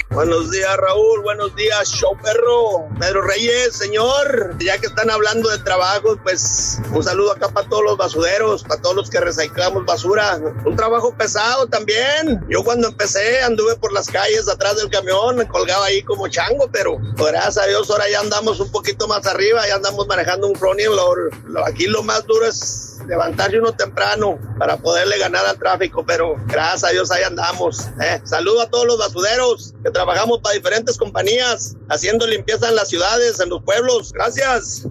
[0.09, 1.23] Buenos días, Raúl.
[1.23, 2.87] Buenos días, show perro.
[2.99, 4.55] Pedro Reyes, señor.
[4.59, 8.79] Ya que están hablando de trabajo, pues un saludo acá para todos los basureros, para
[8.79, 10.39] todos los que reciclamos basura.
[10.65, 12.45] Un trabajo pesado también.
[12.47, 16.69] Yo cuando empecé anduve por las calles atrás del camión, me colgaba ahí como chango,
[16.71, 20.53] pero gracias a Dios ahora ya andamos un poquito más arriba, ya andamos manejando un.
[21.47, 26.35] Lo- Aquí lo más duro es levantarse uno temprano para poderle ganar al tráfico, pero
[26.47, 27.87] gracias a Dios ahí andamos.
[28.01, 28.21] ¿eh?
[28.23, 33.39] Saludo a todos los basureros que trabajamos para diferentes compañías, haciendo limpieza en las ciudades,
[33.39, 34.11] en los pueblos.
[34.13, 34.87] Gracias.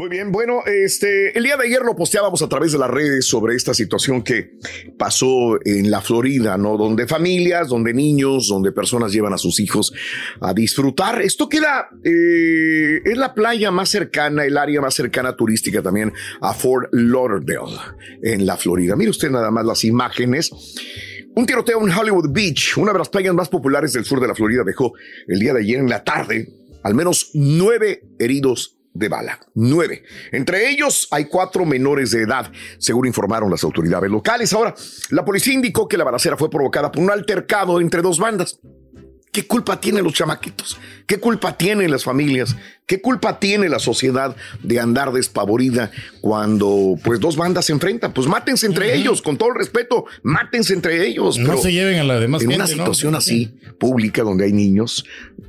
[0.00, 3.26] Muy bien, bueno, este, el día de ayer lo posteábamos a través de las redes
[3.26, 4.52] sobre esta situación que
[4.96, 6.78] pasó en la Florida, ¿no?
[6.78, 9.92] Donde familias, donde niños, donde personas llevan a sus hijos
[10.40, 11.20] a disfrutar.
[11.20, 16.54] Esto queda, eh, es la playa más cercana, el área más cercana turística también a
[16.54, 17.76] Fort Lauderdale,
[18.22, 18.96] en la Florida.
[18.96, 20.50] Mire usted nada más las imágenes.
[21.36, 24.34] Un tiroteo en Hollywood Beach, una de las playas más populares del sur de la
[24.34, 24.94] Florida, dejó
[25.28, 26.48] el día de ayer en la tarde
[26.82, 29.40] al menos nueve heridos de bala.
[29.54, 30.04] Nueve.
[30.30, 34.52] Entre ellos hay cuatro menores de edad, según informaron las autoridades locales.
[34.52, 34.74] Ahora,
[35.08, 38.60] la policía indicó que la balacera fue provocada por un altercado entre dos bandas.
[39.32, 40.78] ¿Qué culpa tienen los chamaquitos?
[41.06, 42.56] ¿Qué culpa tienen las familias?
[42.90, 48.12] ¿Qué culpa tiene la sociedad de andar despavorida cuando pues dos bandas se enfrentan?
[48.12, 51.38] Pues mátense entre ellos, con todo el respeto, mátense entre ellos.
[51.38, 52.78] No se lleven a la demás En gente, una ¿no?
[52.78, 55.04] situación así, pública, donde hay niños,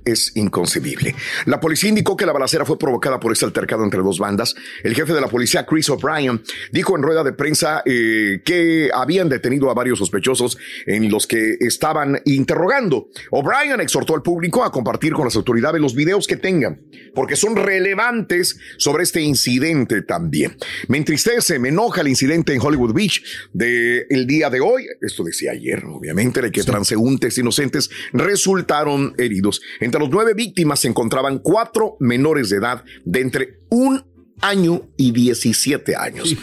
[0.06, 1.15] es inconcebible.
[1.45, 4.54] La policía indicó que la balacera fue provocada por este altercado entre dos bandas.
[4.84, 9.30] El jefe de la policía, Chris O'Brien, dijo en rueda de prensa eh, que habían
[9.30, 13.10] detenido a varios sospechosos en los que estaban interrogando.
[13.32, 16.82] O'Brien exhortó al público a compartir con las autoridades los videos que tengan,
[17.15, 20.58] porque son relevantes sobre este incidente también.
[20.88, 24.86] Me entristece, me enoja el incidente en Hollywood Beach del el día de hoy.
[25.02, 29.62] Esto decía ayer, obviamente, de que transeúntes inocentes resultaron heridos.
[29.80, 35.12] Entre los nueve víctimas se encontraban cuatro menores de edad de entre un año y
[35.12, 36.36] 17 años.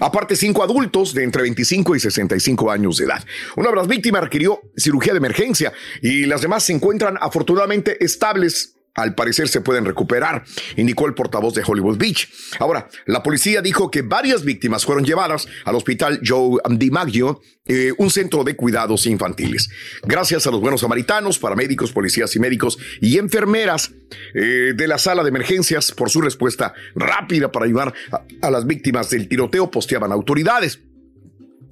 [0.00, 3.24] Aparte, cinco adultos de entre 25 y 65 años de edad.
[3.56, 5.72] Una de las víctimas requirió cirugía de emergencia
[6.02, 8.74] y las demás se encuentran afortunadamente estables.
[8.98, 10.44] Al parecer se pueden recuperar,
[10.76, 12.28] indicó el portavoz de Hollywood Beach.
[12.58, 18.10] Ahora, la policía dijo que varias víctimas fueron llevadas al hospital Joe DiMaggio, eh, un
[18.10, 19.68] centro de cuidados infantiles.
[20.02, 23.92] Gracias a los buenos samaritanos, paramédicos, policías y médicos y enfermeras
[24.34, 28.66] eh, de la sala de emergencias por su respuesta rápida para ayudar a, a las
[28.66, 30.80] víctimas del tiroteo, posteaban autoridades.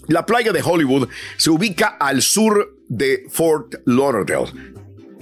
[0.06, 1.08] La playa de Hollywood
[1.38, 4.52] se ubica al sur de Fort Lauderdale,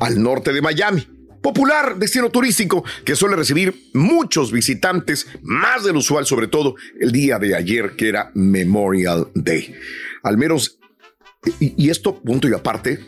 [0.01, 1.14] al norte de Miami.
[1.45, 7.39] Popular destino turístico que suele recibir muchos visitantes, más del usual, sobre todo el día
[7.39, 9.75] de ayer, que era Memorial Day.
[10.23, 10.79] Al menos,
[11.61, 12.99] y, y esto, punto y aparte,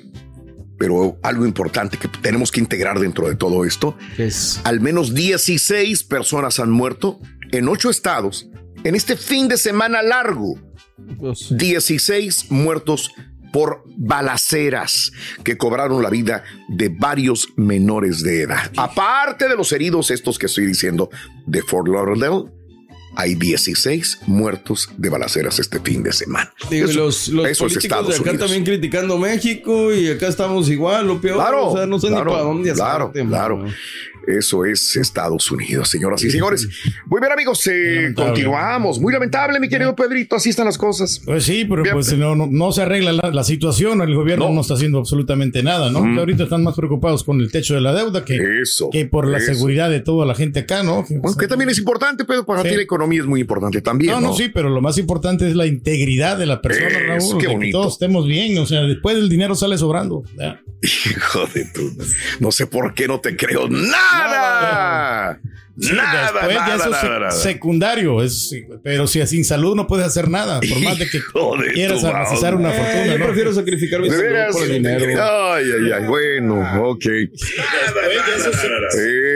[0.79, 6.05] pero algo importante que tenemos que integrar dentro de todo esto, es al menos 16
[6.05, 7.18] personas han muerto
[7.53, 8.51] en ocho estados
[8.85, 10.61] en este fin de semana largo.
[10.99, 13.12] 16 muertos
[13.57, 18.71] por balaceras que cobraron la vida de varios menores de edad.
[18.77, 21.09] Aparte de los heridos, estos que estoy diciendo,
[21.47, 22.51] de Fort Lauderdale,
[23.14, 26.53] hay 16 muertos de balaceras este fin de semana.
[26.69, 28.40] Digo, Eso- los los eso es Estados de acá Unidos.
[28.47, 31.37] también criticando México y acá estamos igual, lo peor.
[31.38, 33.64] Claro, o sea, no sé claro, ni para dónde claro, hacerte, claro.
[34.26, 36.68] Eso es Estados Unidos, señoras y señores.
[37.06, 38.98] Muy bien, amigos, eh, continuamos.
[39.00, 41.20] Muy lamentable, mi querido Pedrito, así están las cosas.
[41.24, 44.60] Pues sí, pero pues no, no, no se arregla la, la situación, el gobierno no.
[44.60, 46.00] está haciendo absolutamente nada, ¿no?
[46.04, 46.18] Mm.
[46.18, 48.62] Ahorita están más preocupados con el techo de la deuda que,
[48.92, 49.52] que por la eso.
[49.54, 51.04] seguridad de toda la gente acá, ¿no?
[51.06, 52.70] Que, Bueno, que también es importante, pero para Sí.
[52.70, 54.12] ti la economía es muy importante también.
[54.12, 57.38] no, No, sí, pero lo más importante es la integridad de la persona, Es, Raúl,
[57.38, 57.78] qué de que bonito.
[57.80, 60.22] todos estemos bien, o sea, después el dinero sale sobrando.
[60.38, 60.60] ¿ya?
[60.82, 61.92] Hijo de tu.
[62.40, 64.15] No sé por qué no te creo nada.
[64.18, 64.61] nada.
[64.62, 65.40] nada.
[65.78, 67.30] Sí, nada, después ya nada, eso es nada, nada.
[67.32, 71.72] secundario, es, pero si sin salud no puedes hacer nada, por más de que de
[71.72, 72.82] quieras accesar una madre.
[72.82, 73.06] fortuna.
[73.12, 73.24] yo ¿no?
[73.26, 75.22] prefiero sacrificar mi ¿De salud por el dinero.
[75.22, 76.04] Ay, ay, ay.
[76.06, 77.04] Bueno, ok.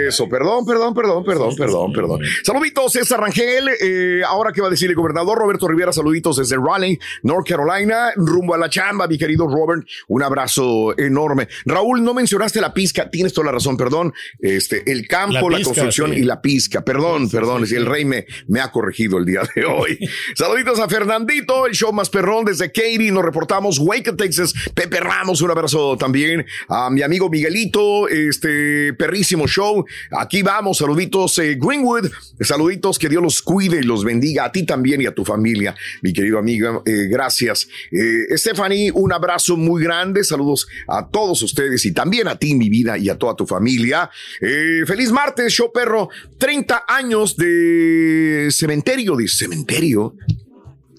[0.09, 2.21] Eso, perdón, perdón, perdón, perdón, perdón, perdón.
[2.45, 3.69] Saluditos, César Rangel.
[3.81, 5.93] Eh, ahora, ¿qué va a decir el gobernador Roberto Rivera?
[5.93, 9.87] Saluditos desde Raleigh, North Carolina, rumbo a la chamba, mi querido Robert.
[10.09, 11.49] Un abrazo enorme.
[11.67, 13.11] Raúl, no mencionaste la pizca.
[13.11, 14.13] Tienes toda la razón, perdón.
[14.39, 16.21] Este, el campo, La la, pizca, construcción sí.
[16.21, 16.85] y la pizca.
[16.85, 19.99] Perdón, perdón, si el rey me, me ha corregido el día de hoy.
[20.35, 23.11] Saluditos a Fernandito, el show más perrón desde Katy.
[23.11, 24.53] Nos reportamos, Waco, Texas.
[24.75, 26.45] Pepe Ramos, un abrazo también.
[26.69, 29.85] A mi amigo Miguelito, este perrísimo show.
[30.11, 32.11] Aquí vamos, saluditos eh, Greenwood.
[32.41, 35.75] Saluditos, que Dios los cuide y los bendiga a ti también y a tu familia,
[36.03, 36.83] mi querido amigo.
[36.85, 37.69] eh, gracias.
[37.91, 40.25] Eh, Stephanie, un abrazo muy grande.
[40.25, 44.11] Saludos a todos ustedes y también a ti, mi vida, y a toda tu familia.
[44.41, 46.09] Eh, feliz martes, show perro.
[46.39, 50.15] 30 años de cementerio, de cementerio.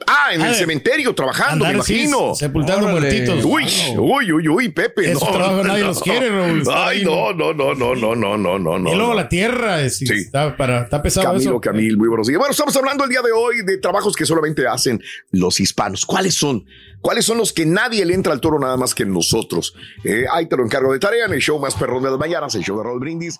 [0.07, 2.33] Ah, en el cementerio trabajando, me imagino.
[2.33, 3.45] sepultando muertitos.
[3.45, 3.63] Uy,
[3.97, 5.11] uy, uy, uy, Pepe.
[5.11, 8.77] Esos trabajos nadie los quiere, Raúl, Ay, no, no, no, no, no, no, no, no,
[8.91, 9.13] y luego no.
[9.13, 11.61] la tierra es- está, para, está pesado Camilo, eso.
[11.61, 12.39] Camil, muy buenos días.
[12.39, 16.03] Bueno, estamos hablando el día de hoy de trabajos que solamente hacen los hispanos.
[16.05, 16.65] ¿Cuáles son?
[16.99, 19.75] ¿Cuáles son los que nadie le entra al toro nada más que nosotros?
[20.03, 22.55] Eh, ahí te lo encargo de tarea en el show más perrón de las mañanas,
[22.55, 23.39] el show de Raúl Brindis.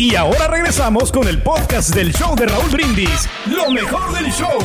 [0.00, 3.28] Y ahora regresamos con el podcast del show de Raúl Brindis.
[3.44, 4.58] Lo mejor del show.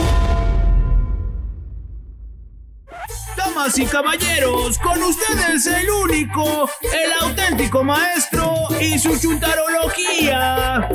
[3.36, 10.88] Damas y caballeros, con ustedes el único, el auténtico maestro y su chuntarología.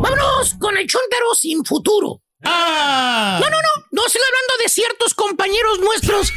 [0.00, 2.22] Vámonos con el chontaro sin futuro.
[2.44, 3.38] ¡Ah!
[3.40, 6.32] No, no, no, no estoy hablando de ciertos compañeros nuestros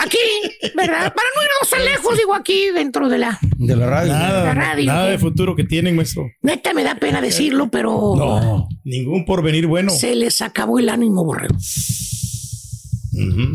[0.00, 0.18] aquí,
[0.76, 1.12] ¿verdad?
[1.14, 3.38] Para no irnos tan lejos, digo aquí dentro de la...
[3.56, 4.12] De la radio.
[4.12, 6.26] Nada, La radio, nada de futuro que tienen, maestro.
[6.42, 8.14] Neta, me da pena decirlo, pero...
[8.16, 9.90] No, ningún porvenir bueno.
[9.90, 11.56] Se les acabó el ánimo, borrego.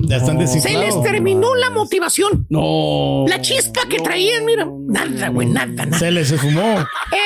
[0.08, 0.96] Ya están Se desinflados.
[0.96, 2.46] les terminó la motivación.
[2.50, 3.26] No.
[3.28, 4.68] La chispa que traían, mira.
[4.88, 5.98] Nada, güey, nada, nada.
[6.00, 6.80] Se les fumó.
[7.12, 7.18] Eh,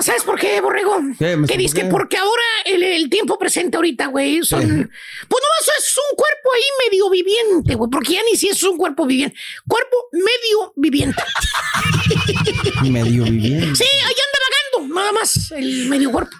[0.00, 0.96] ¿Sabes por qué, Borrego?
[1.18, 4.60] ¿Qué, que dices que porque ahora el, el tiempo presente ahorita, güey, son...
[4.62, 4.66] Sí.
[4.66, 8.76] Pues nomás es un cuerpo ahí medio viviente, güey, porque ya ni si es un
[8.76, 9.36] cuerpo viviente.
[9.66, 11.22] Cuerpo medio viviente.
[12.82, 13.74] Medio viviendo.
[13.76, 14.38] Sí, ahí anda
[14.80, 16.36] vagando, nada más, el medio cuerpo.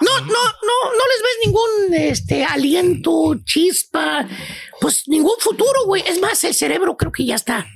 [0.00, 4.26] No, no, no, no les ves ningún este aliento, chispa,
[4.80, 6.02] pues ningún futuro, güey.
[6.06, 7.66] Es más, el cerebro creo que ya está.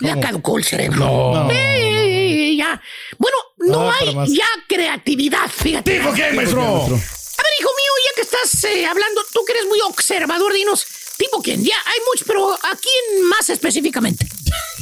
[0.00, 0.96] Ya caducó el cerebro.
[0.98, 1.48] No.
[1.50, 2.80] Eh, ya.
[3.18, 4.30] Bueno, no, No, hay más.
[4.30, 5.98] ya creatividad, fíjate.
[5.98, 6.62] ¿Tipo qué, maestro?
[6.62, 6.86] A
[7.42, 10.86] ver, hijo mío, ya que estás eh, hablando, tú que eres muy observador, dinos,
[11.20, 11.62] ¿tipo quién?
[11.62, 14.26] Ya, hay muchos, pero ¿a quién más específicamente?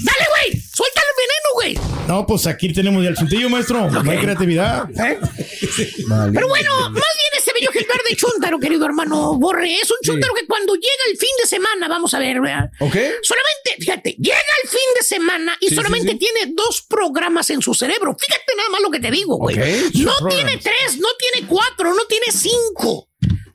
[0.05, 2.07] Dale, güey, suelta el veneno, güey.
[2.07, 3.91] No, pues aquí tenemos ya el chuntillo, maestro.
[3.91, 4.89] No hay creatividad.
[4.95, 10.33] Pero bueno, más bien este bello ejemplar de chúntaro, querido hermano Borre, es un chúntaro
[10.35, 12.71] que cuando llega el fin de semana, vamos a ver, ¿verdad?
[12.81, 12.95] ¿Ok?
[13.23, 16.19] Solamente, fíjate, llega el fin de semana y Sí, solamente sí, sí.
[16.19, 18.17] tiene dos programas en su cerebro.
[18.19, 19.57] Fíjate nada más lo que te digo, güey.
[19.59, 20.65] Ok, No two tiene programs.
[20.65, 23.08] tres, no tiene cuatro, no tiene cinco.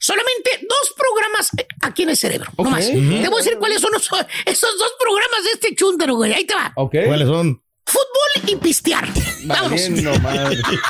[0.03, 1.49] Solamente dos programas
[1.81, 2.51] aquí en el cerebro.
[2.57, 2.85] No más.
[2.87, 4.09] Te voy a decir cuáles son los-
[4.43, 6.33] esos dos programas de este chúntaro, güey.
[6.33, 6.73] Ahí te va.
[6.75, 6.93] Ok.
[7.05, 7.63] ¿Cuáles son?
[7.85, 9.07] Fútbol y pistear.
[9.45, 9.77] Madre.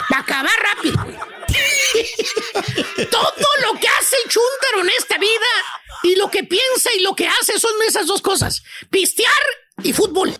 [0.09, 0.95] Para acabar rápido.
[3.11, 5.51] Todo lo que hace el chúntaro en esta vida
[6.03, 9.31] y lo que piensa y lo que hace son esas dos cosas: pistear
[9.83, 10.33] y fútbol.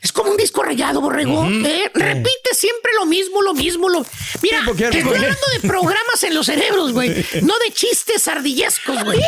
[0.00, 1.44] Es como un disco rayado, borrego.
[1.46, 1.90] ¿eh?
[1.94, 3.88] Repite siempre lo mismo, lo mismo.
[3.88, 4.04] Lo...
[4.42, 7.26] Mira, te ¿Tipo estoy hablando de programas en los cerebros, güey.
[7.42, 9.20] No de chistes ardillescos, güey.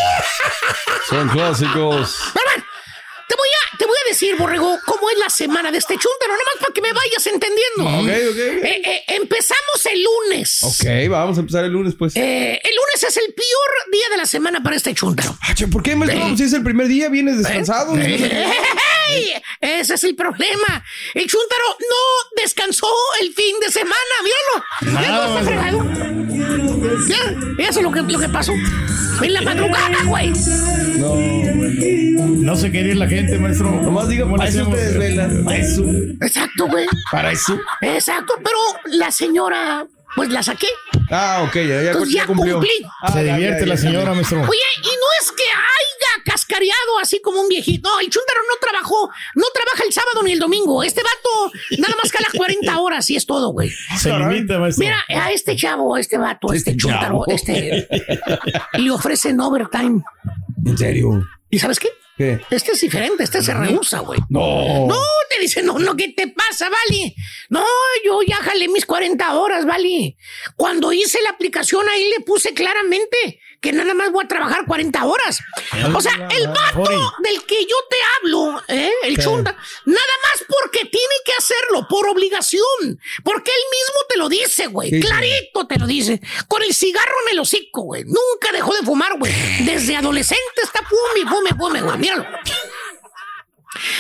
[1.09, 2.16] Son clásicos.
[2.33, 2.64] Pero bueno,
[3.28, 6.32] te voy a, te voy a decir, Borrego, cómo es la semana de este chúntaro,
[6.32, 7.84] nomás para que me vayas entendiendo.
[7.84, 8.64] Ok, ok.
[8.64, 10.62] Eh, eh, empezamos el lunes.
[10.62, 12.16] Ok, vamos a empezar el lunes, pues.
[12.16, 15.36] Eh, el lunes es el peor día de la semana para este chúntaro.
[15.54, 16.36] Che, ¿Por qué, maestro?
[16.38, 17.94] Si es el primer día, vienes descansado.
[17.98, 19.34] ¡Ey!
[19.60, 20.84] Ese es el problema.
[21.12, 22.88] El chúntaro no descansó
[23.20, 23.94] el fin de semana.
[24.22, 25.00] Míralo.
[25.00, 25.84] Míralo, está fregado.
[27.08, 28.52] Ya, eso es lo que, lo que pasó.
[29.22, 30.30] En la madrugada, güey.
[30.98, 32.07] No,
[32.48, 33.70] No se quería la gente, maestro.
[33.70, 35.32] Nomás diga, ¿Cómo le para eso te desvelas.
[35.44, 35.82] Para eso.
[36.22, 36.87] Exacto, güey.
[37.12, 37.61] Para eso.
[37.82, 38.56] Exacto, pero
[38.96, 40.68] la señora, pues la saqué.
[41.11, 42.54] Ah, ok, ya, ya, Entonces ya ya cumplió.
[42.54, 42.70] cumplí.
[43.02, 44.14] Ah, Se ya, divierte ya, la señora, ya.
[44.14, 44.40] maestro.
[44.40, 47.87] Oye, y no es que haya cascareado así como un viejito.
[47.90, 50.82] No, el chúntaro no trabajó, no trabaja el sábado ni el domingo.
[50.82, 53.70] Este vato nada más jala 40 horas y es todo, güey.
[53.99, 54.84] Se limita, maestro.
[54.86, 57.26] Mira, a este chavo, a este vato, a este, Este chúntaro, chavo.
[57.28, 57.86] este,
[58.78, 60.03] le ofrecen overtime.
[60.64, 61.26] ¿En serio?
[61.51, 61.88] ¿Y sabes qué?
[62.16, 62.40] ¿Qué?
[62.51, 64.18] Este es diferente, este se rehúsa, güey.
[64.28, 64.86] No.
[64.86, 67.14] No, te dice, no, no, ¿qué te pasa, Vali?
[67.49, 67.64] No,
[68.05, 70.16] yo ya jalé mis 40 horas, Vali.
[70.57, 75.04] Cuando hice la aplicación ahí le puse claramente que nada más voy a trabajar 40
[75.04, 75.40] horas.
[75.94, 76.90] O sea, el vato
[77.22, 78.92] del que yo te hablo, ¿eh?
[79.02, 79.22] el Sí.
[79.22, 79.50] chunda,
[79.84, 82.62] nada más porque tiene que hacerlo, por obligación.
[83.24, 84.90] Porque él mismo te lo dice, güey.
[84.90, 85.00] Sí.
[85.00, 86.20] Clarito te lo dice.
[86.46, 88.04] Con el cigarro en el hocico, güey.
[88.04, 89.32] Nunca dejó de fumar, güey.
[89.64, 91.98] Desde adolescente está fume, fume, fume, güey.
[91.98, 92.24] Míralo.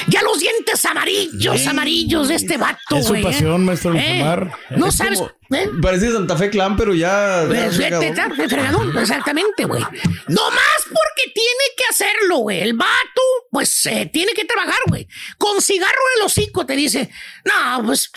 [0.08, 3.22] Ya los dientes amarillos, amarillos de este vato, Es su güey.
[3.22, 3.24] ¿eh?
[3.24, 4.18] pasión, maestro, el ¿Eh?
[4.18, 4.52] fumar.
[4.70, 5.18] No Es sabes.
[5.18, 5.70] como- ¿eh?
[5.80, 7.44] Parece Santa Fe Clan, pero ya.
[7.46, 9.82] Pues, de fregadón, exactamente, güey.
[9.82, 12.60] No más porque tiene que hacerlo, güey.
[12.60, 15.06] El vato, pues, tiene que trabajar, güey.
[15.38, 17.10] Con cigarro en el hocico te dice,
[17.44, 18.10] no, pues,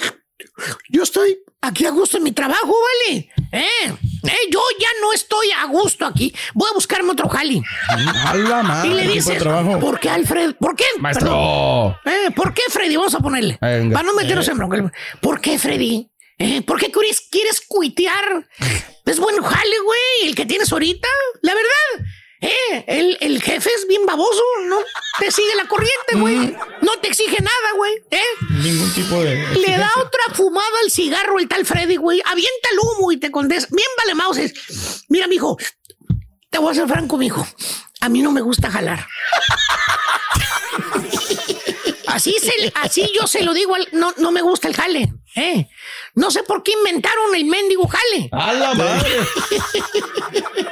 [0.90, 2.74] yo estoy aquí a gusto en mi trabajo,
[3.08, 3.30] ¿vale?
[3.52, 3.94] Eh,
[4.24, 6.34] eh, yo ya no estoy a gusto aquí.
[6.54, 7.62] Voy a buscarme otro jali.
[8.84, 9.80] Y le dices, trabajo.
[9.80, 10.56] ¿por qué, Alfred?
[10.60, 10.86] ¿Por qué?
[11.00, 11.98] Maestro.
[12.06, 12.96] Eh, ¿Por qué, Freddy?
[12.96, 13.58] Vamos a ponerle.
[13.62, 13.96] Venga.
[13.96, 14.92] Para no meternos en bronca.
[15.20, 16.10] ¿Por qué, Freddy?
[16.38, 18.48] Eh, ¿Por qué quieres, quieres cuitear?
[19.06, 21.08] Es buen jale, güey, el que tienes ahorita.
[21.42, 22.11] La verdad.
[22.44, 24.78] Eh, el, el jefe es bien baboso, ¿no?
[25.20, 26.58] Te sigue la corriente, güey.
[26.82, 27.94] No te exige nada, güey.
[28.10, 28.20] ¿Eh?
[28.50, 29.36] Ningún tipo de.
[29.60, 32.20] Le da otra fumada al cigarro el tal Freddy, güey.
[32.26, 33.70] Avienta el humo y te contesta.
[33.76, 35.04] Bien vale mauses.
[35.08, 35.56] Mira, mijo,
[36.50, 37.48] te voy a ser franco, mijo.
[38.00, 39.06] A mí no me gusta jalar.
[42.08, 45.14] Así, se, así yo se lo digo, al- no, no me gusta el jale.
[45.36, 45.70] ¿eh?
[46.16, 48.30] No sé por qué inventaron el mendigo jale.
[48.34, 49.12] A la madre.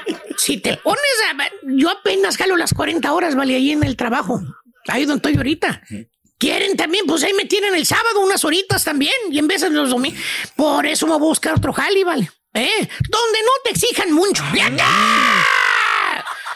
[0.50, 1.00] Si te pones
[1.32, 1.48] a...
[1.62, 4.42] Yo apenas jalo las 40 horas, vale, ahí en el trabajo.
[4.88, 5.84] Ahí donde estoy ahorita.
[6.40, 9.14] Quieren también, pues ahí me tienen el sábado unas horitas también.
[9.30, 10.20] Y en vez de los domingos.
[10.56, 12.32] Por eso me voy a buscar otro jale, vale.
[12.56, 12.80] ¿Eh?
[12.80, 14.44] Donde no te exijan mucho.
[14.52, 14.82] ¡Fíjate!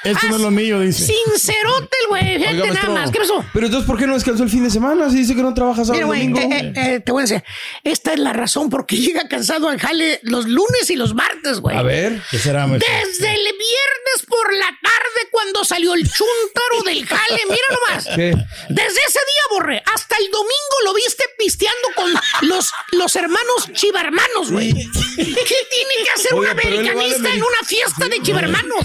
[0.04, 1.06] Esto no es lo mío, dice.
[1.06, 2.38] Sincerote el güey.
[2.38, 3.12] Fíjate Oiga, nada más.
[3.12, 3.46] ¿Qué pasó?
[3.54, 5.10] Pero entonces, ¿por qué no descansó el fin de semana?
[5.10, 6.56] Si dice que no trabaja sábado Mira, y güey, domingo.
[6.56, 7.44] eh, eh, eh, te voy a decir,
[7.84, 11.60] esta es la razón por qué llega cansado al jale los lunes y los martes,
[11.60, 11.78] güey.
[11.78, 12.22] A ver.
[12.30, 12.92] ¿Qué será, maestro?
[12.94, 18.06] Desde el viernes por la tarde cuando salió el chúntaro del jale, mira nomás.
[18.16, 18.36] ¿Qué?
[18.70, 22.12] Desde ese día, Borre, hasta el domingo lo viste pisteando con
[22.48, 24.74] los, los hermanos chivarmanos, güey.
[24.74, 28.84] ¿Qué tiene que hacer Oiga, un vale americanista en una fiesta de chivarmanos?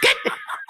[0.00, 0.08] ¿Qué?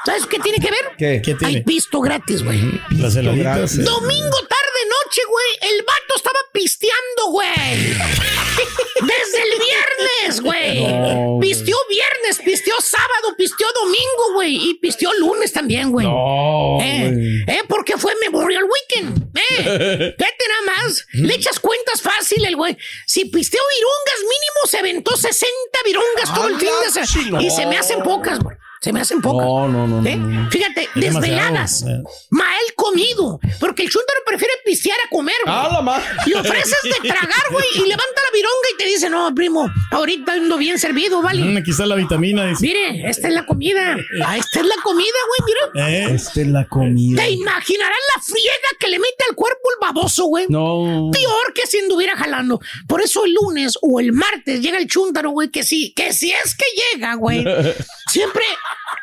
[0.05, 0.93] ¿Sabes qué tiene que ver?
[0.99, 1.23] ¿Qué?
[1.25, 1.57] ¿Qué tiene?
[1.57, 2.61] Hay pisto gratis, güey.
[2.91, 3.77] Las heladitas.
[3.83, 5.73] Domingo, tarde, noche, güey.
[5.73, 7.49] El vato estaba pisteando, güey.
[9.01, 10.87] Desde el viernes, güey.
[10.87, 14.71] No, pisteó viernes, pisteó sábado, pisteó domingo, güey.
[14.71, 16.07] Y pisteó lunes también, güey.
[16.07, 19.39] No, Eh, eh, porque fue Memorial Weekend.
[19.39, 21.07] Eh, fíjate nada más.
[21.13, 22.77] Le echas cuentas fácil el güey.
[23.07, 25.47] Si pisteó virungas, mínimo se aventó 60
[25.85, 27.43] virungas todo el ¡A fin de semana.
[27.43, 28.57] Y se me hacen pocas, güey.
[28.85, 29.47] Se me hacen pocas.
[29.47, 30.17] No, no, no, no, ¿Eh?
[30.17, 30.51] no.
[30.51, 31.83] Fíjate, Demasiado, desveladas.
[31.89, 32.03] eh.
[32.31, 33.41] Mal comido.
[33.59, 35.57] Porque el chúntaro prefiere pistear a comer, güey.
[35.57, 36.05] A la madre.
[36.27, 40.33] Y ofreces de tragar, güey, y levanta la vironga y te dice, no, primo, ahorita
[40.33, 41.43] ando bien servido, ¿vale?
[41.43, 42.61] Mm, aquí está la vitamina, dice.
[42.67, 43.97] Mire, esta es la comida.
[44.25, 45.89] Ah, esta es la comida, güey, mira.
[45.89, 47.23] Eh, Esta es la comida.
[47.23, 50.47] Te imaginarás la friega que le mete al cuerpo el baboso, güey.
[50.51, 51.11] No.
[51.13, 52.61] Peor que si anduviera jalando.
[52.87, 56.31] Por eso el lunes o el martes llega el chúntaro, güey, que sí, que si
[56.33, 57.45] es que llega, güey.
[58.11, 58.43] Siempre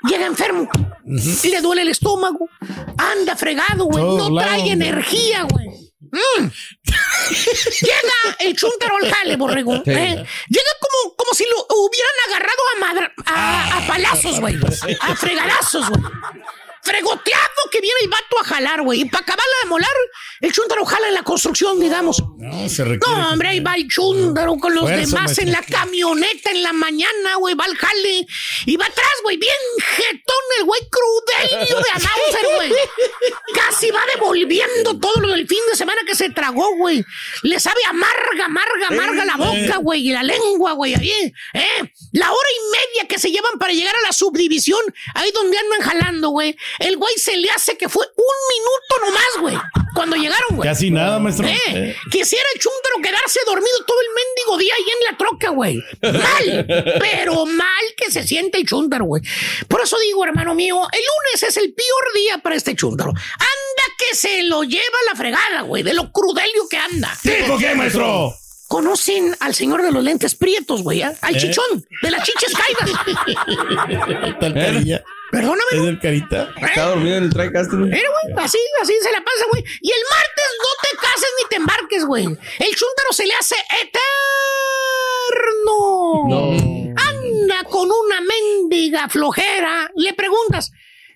[0.07, 0.69] llega enfermo.
[1.05, 2.49] Le duele el estómago.
[2.97, 4.03] Anda fregado, güey.
[4.03, 5.67] No lado, trae energía, güey.
[6.11, 6.49] Mm.
[7.81, 9.75] Llega el chúntaro al jale, borrego.
[9.75, 9.81] ¿eh?
[10.49, 14.57] Llega como, como si lo hubieran agarrado a, madra- a, a palazos, güey.
[14.99, 16.01] A fregadazos, güey.
[16.83, 19.01] Fregoteado que viene el vato a jalar, güey.
[19.01, 19.89] Y para acabarla de molar,
[20.41, 22.21] el chúntaro jala en la construcción, digamos.
[22.37, 23.19] no, se requiere.
[23.19, 25.43] No, hombre, ahí va el chúndaro con los Fuerza, demás maestro.
[25.45, 28.25] en la camioneta en la mañana, güey, va al jale.
[28.65, 32.73] Y va atrás, güey, bien jetón el güey crudelio de announcer, güey.
[33.53, 37.03] Casi va devolviendo todo lo del fin de semana que se tragó, güey.
[37.43, 41.93] Le sabe amarga, amarga, amarga la boca, güey, y la lengua, güey, ahí, ¿eh?
[42.13, 44.81] La hora y media que se llevan para llegar a la subdivisión,
[45.15, 46.57] ahí donde andan jalando, güey.
[46.79, 49.57] El güey se le hace que fue un minuto nomás, güey,
[49.93, 50.67] cuando llegaron, güey.
[50.69, 51.47] Casi nada, maestro.
[51.47, 51.95] Eh, Eh.
[52.11, 55.83] Quisiera el chúntaro quedarse dormido todo el mendigo día ahí en la troca, güey.
[56.01, 56.65] Mal,
[56.99, 59.21] pero mal que se siente el chúntaro, güey.
[59.67, 63.11] Por eso digo, hermano mío, el lunes es el peor día para este chúntaro.
[63.11, 67.15] Anda que se lo lleva la fregada, güey, de lo crudelio que anda.
[67.21, 68.33] ¿Tipo qué, maestro?
[68.67, 71.11] Conocen al señor de los lentes prietos, güey, ¿eh?
[71.21, 71.39] al ¿Eh?
[71.39, 72.89] chichón, de las chiches caídas.
[75.31, 76.49] Perdóname, ¿Es carita?
[76.61, 77.79] Está dormido en el TriCaster.
[77.79, 79.63] Mira, güey, así, así se la pasa, güey.
[79.81, 82.25] Y el martes no te cases ni te embarques, güey.
[82.25, 83.55] El chúntaro se le hace
[85.51, 86.51] eterno.
[86.97, 89.89] Anda con una mendiga flojera.
[89.95, 90.71] Le preguntas,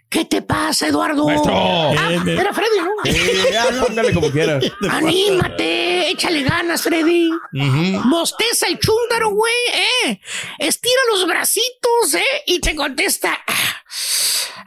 [0.09, 1.25] ¿qué te pasa, Eduardo?
[1.25, 1.53] Maestro.
[1.53, 2.89] Ah, Eh, era Freddy, ¿no?
[3.05, 3.55] Eh,
[3.87, 4.59] póngale como quiera.
[4.91, 7.29] Anímate, échale ganas, Freddy.
[8.05, 9.53] Bosteza el chúntaro, güey,
[10.07, 10.21] eh.
[10.59, 13.37] Estira los bracitos, eh, y te contesta.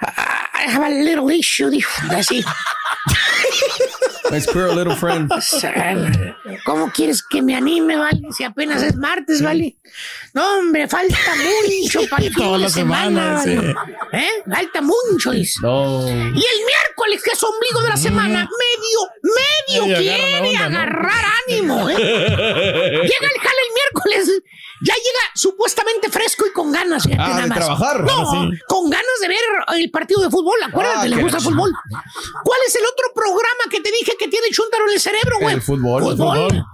[0.00, 1.90] "Ah, I have a little issue, dijo.
[2.10, 2.44] Así.
[4.30, 5.30] My squirrel little friend.
[6.64, 8.20] ¿Cómo quieres que me anime, vale?
[8.36, 9.76] Si apenas es martes, vale.
[10.34, 11.16] No, hombre, falta
[11.70, 14.24] mucho para el Toda la semana, semana, vale.
[14.24, 14.30] ¿Eh?
[14.50, 15.58] Falta mucho, dice.
[15.62, 16.06] No.
[16.06, 20.48] Y el miércoles, que es ombligo de la semana, medio, medio Medio agarra la quiere
[20.48, 20.78] onda, ¿no?
[20.78, 21.96] agarrar ánimo, ¿eh?
[21.98, 24.42] Llega el jale el miércoles,
[24.82, 27.58] ya llega supuestamente fresco y con ganas, fíjate, Ah, nada de más.
[27.58, 28.00] trabajar.
[28.04, 28.58] No, sí.
[28.68, 29.38] con ganas de ver
[29.76, 31.72] el partido de fútbol, acuérdate, Ah, le gusta el fútbol.
[32.44, 35.36] ¿Cuál es el otro programa que te dije que tiene el chúntaro en el cerebro,
[35.40, 35.54] güey?
[35.54, 36.02] El fútbol.
[36.02, 36.38] Fútbol.
[36.38, 36.64] El fútbol.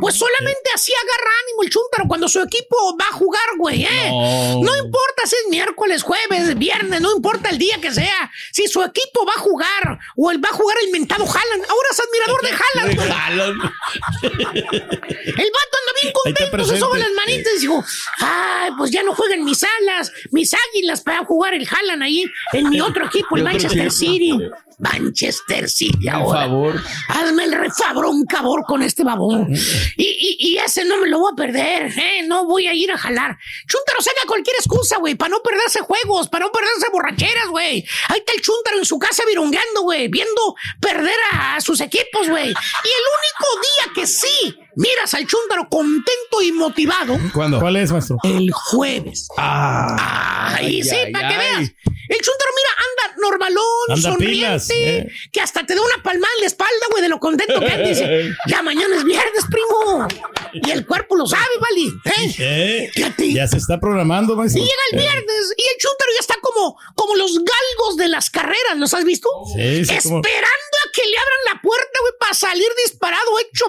[0.00, 4.10] Pues solamente así agarra ánimo el chúntaro cuando su equipo va a jugar, güey, ¿eh?
[4.10, 4.62] No.
[4.62, 8.30] No importa si es miércoles, jueves, viernes, no importa el día que sea.
[8.52, 11.88] Si su equipo va a jugar o él va a jugar el mentado Haaland, ahora
[11.90, 12.96] es admirador de Haaland.
[12.96, 13.74] güey.
[14.22, 17.84] El vato anda bien contento, se sube las manitas y dijo,
[18.20, 22.68] ay, pues ya no juegan mis alas, mis águilas para jugar el Haaland ahí en
[22.68, 23.90] mi otro equipo, el Manchester.
[23.90, 24.32] City.
[24.78, 26.40] Manchester City Por ahora.
[26.40, 26.82] favor.
[27.08, 29.48] Hazme el refabrón, cabrón, con este babón.
[29.96, 32.22] Y, y, y ese no me lo voy a perder, ¿eh?
[32.26, 33.36] No voy a ir a jalar.
[33.68, 37.84] Chúntaro saca cualquier excusa, güey, para no perderse juegos, para no perderse borracheras, güey.
[38.08, 42.28] Ahí está el Chúntaro en su casa virungueando, güey, viendo perder a, a sus equipos,
[42.28, 42.46] güey.
[42.48, 47.60] Y el único día que sí miras al Chúntaro contento y motivado, ¿Cuándo?
[47.60, 48.16] ¿Cuál es, maestro?
[48.24, 49.28] el jueves.
[49.36, 50.54] Ah.
[50.56, 51.40] Ahí sí, ay, para que ay.
[51.58, 51.72] veas.
[52.08, 52.70] El Chuntaro, mira,
[53.08, 55.08] anda normalón, Anda sonriente, pilas, eh.
[55.32, 57.88] que hasta te da una palmada en la espalda, güey, de lo contento que anda.
[57.88, 60.06] Dice, ya mañana es viernes, primo.
[60.52, 62.26] Y el cuerpo lo sabe, ¿vale?
[62.38, 62.90] ¿Eh?
[62.98, 63.32] ¿Eh?
[63.34, 64.62] Ya se está programando, Y maestro.
[64.62, 68.76] llega el viernes y el Chuntaro ya está como, como los galgos de las carreras,
[68.76, 69.28] ¿los has visto?
[69.56, 73.64] Sí, sí, como- Esperando a que le abran la puerta, güey, para salir disparado, hecho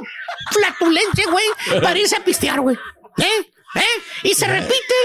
[0.52, 1.46] flatulencia, güey,
[1.82, 2.76] para irse a pistear, güey.
[3.18, 3.52] ¿Eh?
[3.76, 3.82] ¿Eh?
[4.24, 4.96] Y se repite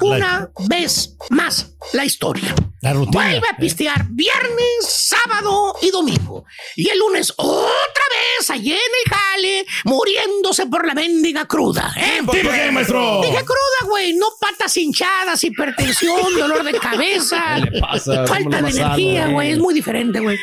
[0.00, 2.54] una vez más la historia.
[2.80, 3.24] La rutina.
[3.24, 6.44] Vuelve a pistear viernes, sábado y domingo.
[6.76, 8.04] Y el lunes otra
[8.38, 11.92] vez allí en el jale, muriéndose por la mendiga cruda.
[11.96, 12.20] ¿eh?
[12.24, 13.20] ¿Por qué, maestro?
[13.20, 18.26] Dije cruda, güey, no patas hinchadas, hipertensión, dolor de cabeza, ¿Qué le pasa?
[18.26, 20.38] falta ¿Cómo de energía, güey, es muy diferente, güey.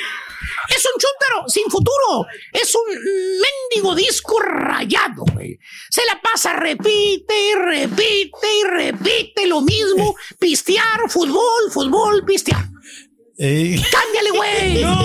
[0.70, 2.26] Es un chúntaro sin futuro.
[2.54, 5.60] Es un mendigo disco rayado, güey.
[5.90, 10.16] Se la pasa, repite y repite y repite lo mismo.
[10.40, 12.64] Pistear, fútbol, fútbol, pistear.
[13.38, 14.86] ¡Cámbiale, güey!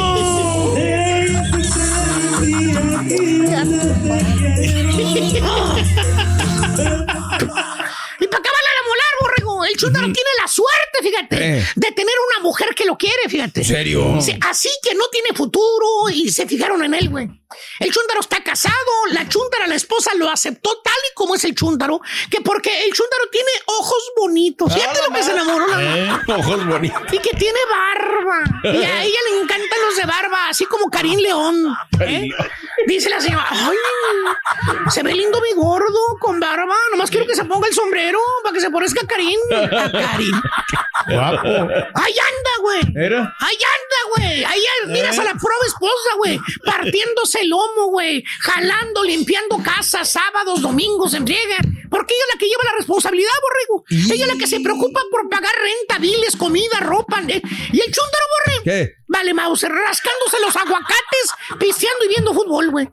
[5.02, 5.40] Y
[9.70, 11.64] el chúntaro tiene la suerte, fíjate, Eh.
[11.76, 13.60] de tener una mujer que lo quiere, fíjate.
[13.60, 14.18] ¿En serio?
[14.20, 17.28] Sí, así que no tiene futuro y se fijaron en él, güey.
[17.80, 18.74] El chúntaro está casado,
[19.10, 22.92] la chúntara, la esposa, lo aceptó tal y como es el chúntaro, que porque el
[22.92, 24.72] chúntaro tiene ojos bonitos.
[24.72, 27.02] Fíjate lo que se enamoró la Eh, ojos bonitos.
[27.12, 28.42] y que tiene barba.
[28.64, 31.74] Y a ella le encantan los de barba, así como Karim León.
[32.00, 32.28] ¿eh?
[32.86, 33.76] Dice la señora, ay,
[34.90, 36.76] se ve lindo mi gordo con barba.
[36.90, 39.38] Nomás quiero que se ponga el sombrero para que se parezca a Karim.
[39.50, 40.40] A Karim.
[41.08, 41.48] guapo.
[41.94, 42.80] Ahí anda, güey.
[42.80, 44.44] Ahí anda, güey.
[44.44, 46.38] Ahí miras a la prueba esposa, güey.
[46.64, 48.24] Partiéndose el lomo, güey.
[48.40, 51.56] Jalando, limpiando casas, sábados, domingos, en friega.
[51.90, 53.84] Porque ella es la que lleva la responsabilidad, borrego.
[54.14, 57.20] Ella es la que se preocupa por pagar renta, biles, comida, ropa.
[57.28, 57.42] ¿eh?
[57.72, 58.62] Y el chúntaro, borrego.
[58.64, 58.94] ¿Qué?
[59.08, 62.88] Vale, Mauser, rascándose los aguacates, pisteando y viendo fútbol, güey.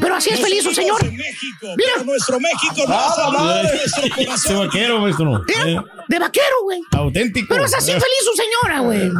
[0.00, 1.00] Pero así es feliz su señor.
[1.04, 3.68] Mira, Nuestro México no Ah, madre.
[4.16, 5.76] de nuestro vaquero, mira, Eh,
[6.08, 6.80] de vaquero, güey.
[6.92, 7.46] auténtico.
[7.50, 9.02] Pero es así Eh, feliz su señora, güey.
[9.02, 9.10] ¿eh?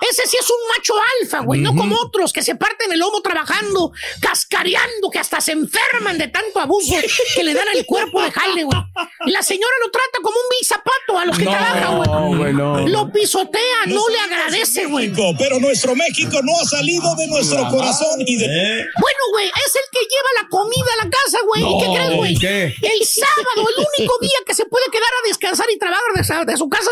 [0.00, 3.22] Ese sí es un macho alfa, güey, no como otros que se parten el lomo
[3.22, 6.94] trabajando, cascareando, que hasta se enferman de tanto abuso
[7.34, 8.78] que le dan al cuerpo de jale, güey.
[9.26, 12.36] La señora lo trata como un vil zapato a los que No, trabajan, güey.
[12.38, 12.86] güey, no.
[12.88, 15.10] Lo pisotea, no le agradece, güey.
[15.38, 18.46] Pero nuestro México no ha salido de nuestro corazón y de...
[18.46, 21.62] Bueno, güey, es el que lleva la comida a la casa, güey.
[21.62, 22.34] ¿Y qué No, crees, güey?
[22.82, 26.56] El sábado, el único día que se puede quedar a descansar y trabajar de, de
[26.58, 26.90] su casa,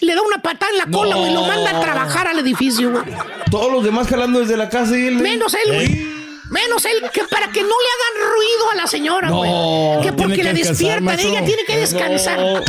[0.00, 2.90] le da una patada en la cola, güey, y lo manda a trabajar al edificio,
[2.90, 3.04] güey.
[3.50, 5.16] Todos los demás jalando desde la casa y él.
[5.16, 6.15] Menos él, güey.
[6.50, 9.50] Menos él, que para que no le hagan ruido a la señora, güey.
[9.50, 12.38] No, que porque que descansar, despiertan, ella tiene que descansar.
[12.38, 12.60] No,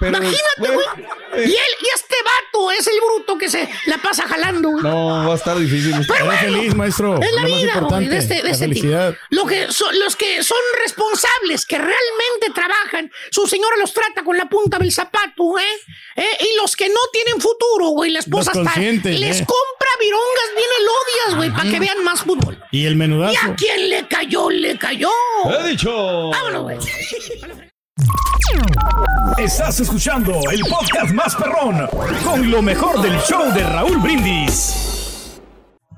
[0.00, 0.86] pero- Imagínate, güey.
[1.38, 4.82] Y él, y este vato es el bruto que se la pasa jalando, güey.
[4.82, 5.94] No, va a estar difícil.
[6.08, 7.20] Pero bueno, feliz, maestro.
[7.20, 8.88] Es la Lo vida, güey, de este, de la este tipo.
[9.30, 14.36] Lo que son, los que son responsables, que realmente trabajan, su señora los trata con
[14.36, 15.64] la punta del zapato, ¿eh?
[16.16, 16.24] ¿Eh?
[16.40, 19.46] Y los que no tienen futuro, güey, la esposa conscientes, les ¿eh?
[19.46, 22.62] compra virongas bien elodias, güey, para que vean más fútbol.
[22.70, 22.96] Y el
[23.32, 24.50] ¿Y a quién le cayó?
[24.50, 25.08] Le cayó.
[25.60, 26.30] He dicho.
[26.30, 26.78] Vámonos, güey.
[29.38, 31.88] Estás escuchando el podcast más perrón
[32.24, 35.40] con lo mejor del show de Raúl Brindis.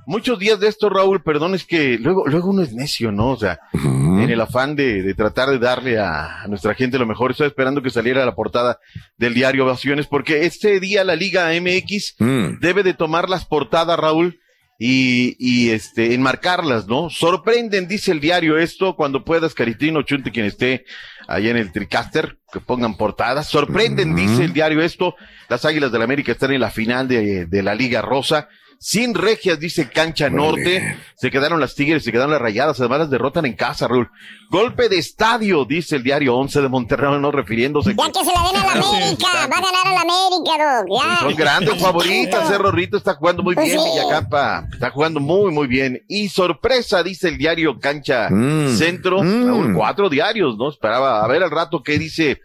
[0.06, 3.32] Muchos días de esto, Raúl, perdón, es que luego, luego uno es necio, ¿no?
[3.32, 7.04] O sea, en el afán de, de tratar de darle a, a nuestra gente lo
[7.04, 8.78] mejor, estoy esperando que saliera la portada
[9.18, 12.16] del diario Ovaciones, porque este día la Liga MX
[12.58, 14.40] debe de tomar las portadas, Raúl,
[14.78, 17.10] y, y este, enmarcarlas, ¿no?
[17.10, 20.84] Sorprenden, dice el diario esto, cuando puedas, Caritino, Chunte, quien esté
[21.26, 23.48] allá en el Tricaster, que pongan portadas.
[23.48, 25.16] Sorprenden, dice el diario esto,
[25.48, 28.48] las Águilas del América están en la final de, de la Liga Rosa.
[28.80, 30.96] Sin regias, dice Cancha Norte.
[31.16, 32.78] Se quedaron las Tigres, se quedaron las Rayadas.
[32.78, 34.08] Además las derrotan en casa, Raúl.
[34.50, 37.94] Golpe de estadio, dice el diario 11 de Monterrey, no refiriéndose.
[37.96, 39.26] Ya que se la den a la América.
[39.34, 41.02] Va a ganar a la América, Doc.
[41.02, 41.16] Ya.
[41.18, 42.48] Son grandes favoritas.
[42.48, 43.80] Cerro Rito está jugando muy Pues bien.
[43.80, 43.88] sí.
[43.94, 46.04] Villacampa está jugando muy, muy bien.
[46.08, 48.28] Y sorpresa, dice el diario Cancha
[48.76, 49.22] Centro.
[49.24, 50.70] Raúl, cuatro diarios, ¿no?
[50.70, 52.40] Esperaba a ver al rato qué dice.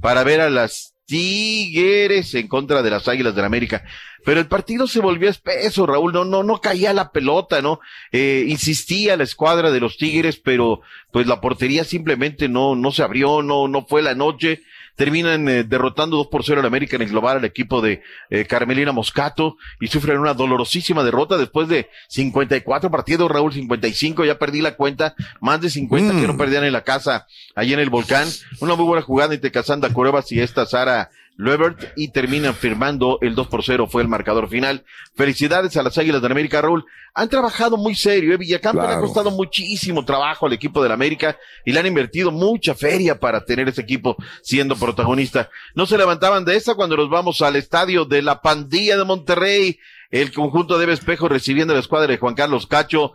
[0.00, 3.82] para ver a las Tigres en contra de las Águilas de la América.
[4.24, 7.80] Pero el partido se volvió espeso, Raúl, no, no, no caía la pelota, ¿no?
[8.12, 13.02] Eh, insistía la escuadra de los Tigres, pero pues la portería simplemente no, no se
[13.02, 14.62] abrió, no, no fue la noche.
[14.96, 18.44] Terminan eh, derrotando 2 por 0 al América en el global al equipo de eh,
[18.44, 24.60] Carmelina Moscato y sufren una dolorosísima derrota después de 54 partidos, Raúl, 55, ya perdí
[24.60, 28.28] la cuenta, más de 50 que no perdían en la casa, allí en el volcán.
[28.60, 31.10] Una muy buena jugada entre Casanda Cuevas y esta Sara
[31.40, 34.84] Lebert y terminan firmando el 2 por 0 fue el marcador final.
[35.14, 36.84] Felicidades a las Águilas de la América, Raúl.
[37.14, 38.36] Han trabajado muy serio, ¿eh?
[38.36, 42.30] Villacampa le ha costado muchísimo trabajo al equipo de la América y le han invertido
[42.30, 45.50] mucha feria para tener ese equipo siendo protagonista.
[45.74, 49.78] No se levantaban de esa cuando nos vamos al estadio de la Pandilla de Monterrey,
[50.10, 53.14] el conjunto de Espejo recibiendo la escuadra de Juan Carlos Cacho.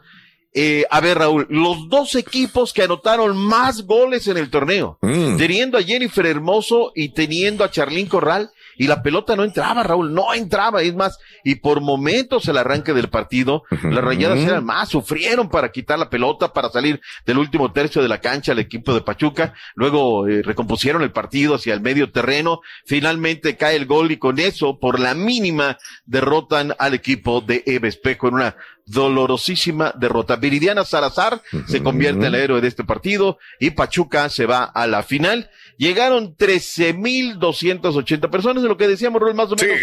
[0.58, 4.98] Eh, a ver, Raúl, los dos equipos que anotaron más goles en el torneo,
[5.38, 10.14] teniendo a Jennifer Hermoso y teniendo a Charlín Corral, y la pelota no entraba, Raúl,
[10.14, 14.88] no entraba, es más, y por momentos el arranque del partido, las rayadas eran más,
[14.90, 18.94] sufrieron para quitar la pelota, para salir del último tercio de la cancha al equipo
[18.94, 24.12] de Pachuca, luego eh, recompusieron el partido hacia el medio terreno, finalmente cae el gol
[24.12, 28.56] y con eso, por la mínima, derrotan al equipo de Eve Espejo en una
[28.86, 30.36] dolorosísima derrota.
[30.36, 34.88] Viridiana Salazar se convierte en el héroe de este partido y Pachuca se va a
[34.88, 35.50] la final.
[35.78, 39.78] Llegaron 13.280 personas, de lo que decíamos, Raúl, más o menos.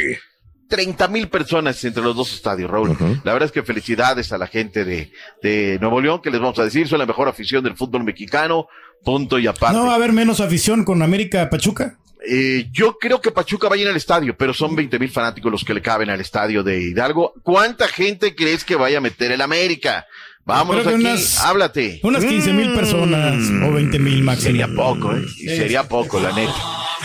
[0.73, 2.97] 30 mil personas entre los dos estadios, Raúl.
[3.25, 5.13] La verdad es que felicidades a la gente de,
[5.43, 8.69] de Nuevo León, que les vamos a decir, son la mejor afición del fútbol mexicano,
[9.05, 9.77] punto y aparte.
[9.77, 11.99] ¿No va a haber menos afición con América Pachuca?
[12.27, 15.53] Eh, yo creo que Pachuca va a ir al estadio, pero son 20 mil fanáticos
[15.53, 17.35] los que le caben al estadio de Hidalgo.
[17.43, 20.07] ¿Cuánta gente crees que vaya a meter el América?
[20.45, 22.01] Vámonos aquí, unas- háblate.
[22.03, 22.75] Unas 15 mil Mm.
[22.77, 23.35] personas
[23.69, 24.47] o 20 mil máximo.
[24.51, 25.23] Sería poco, ¿eh?
[25.47, 26.55] Sería poco, la neta.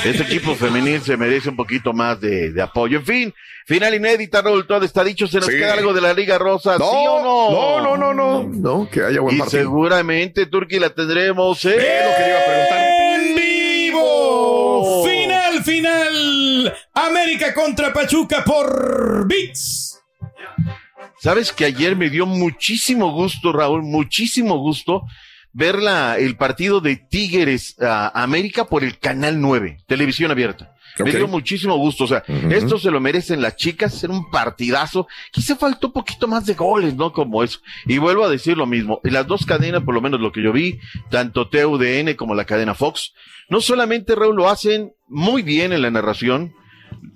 [0.06, 3.00] Este equipo femenil se merece un poquito más de, de apoyo.
[3.00, 3.34] En fin,
[3.66, 5.28] final inédita, Raúl, todo está dicho.
[5.28, 5.54] ¿Se nos Sí.
[5.54, 6.78] queda algo de la Liga Rosa?
[6.78, 7.52] No, ¿Sí o no?
[7.52, 8.44] no, no, no, no.
[8.44, 9.64] No, que haya buen Y partido.
[9.64, 11.64] seguramente, Turki, la tendremos.
[11.66, 11.70] ¿eh?
[11.72, 12.80] lo que iba a preguntar.
[12.90, 15.04] ¡En vivo!
[15.06, 16.74] Final, final.
[16.94, 20.00] América contra Pachuca por Bits.
[21.20, 25.02] Sabes que ayer me dio muchísimo gusto, Raúl, muchísimo gusto
[25.58, 30.76] ver la, el partido de Tigres a América por el Canal 9, televisión abierta.
[31.00, 35.08] Me dio muchísimo gusto, o sea, esto se lo merecen las chicas, ser un partidazo.
[35.32, 37.12] Quizá faltó un poquito más de goles, ¿no?
[37.12, 37.60] Como eso.
[37.88, 40.44] Y vuelvo a decir lo mismo, en las dos cadenas, por lo menos lo que
[40.44, 40.80] yo vi,
[41.10, 43.14] tanto TUDN como la cadena Fox,
[43.50, 46.54] no solamente Raúl lo hacen muy bien en la narración,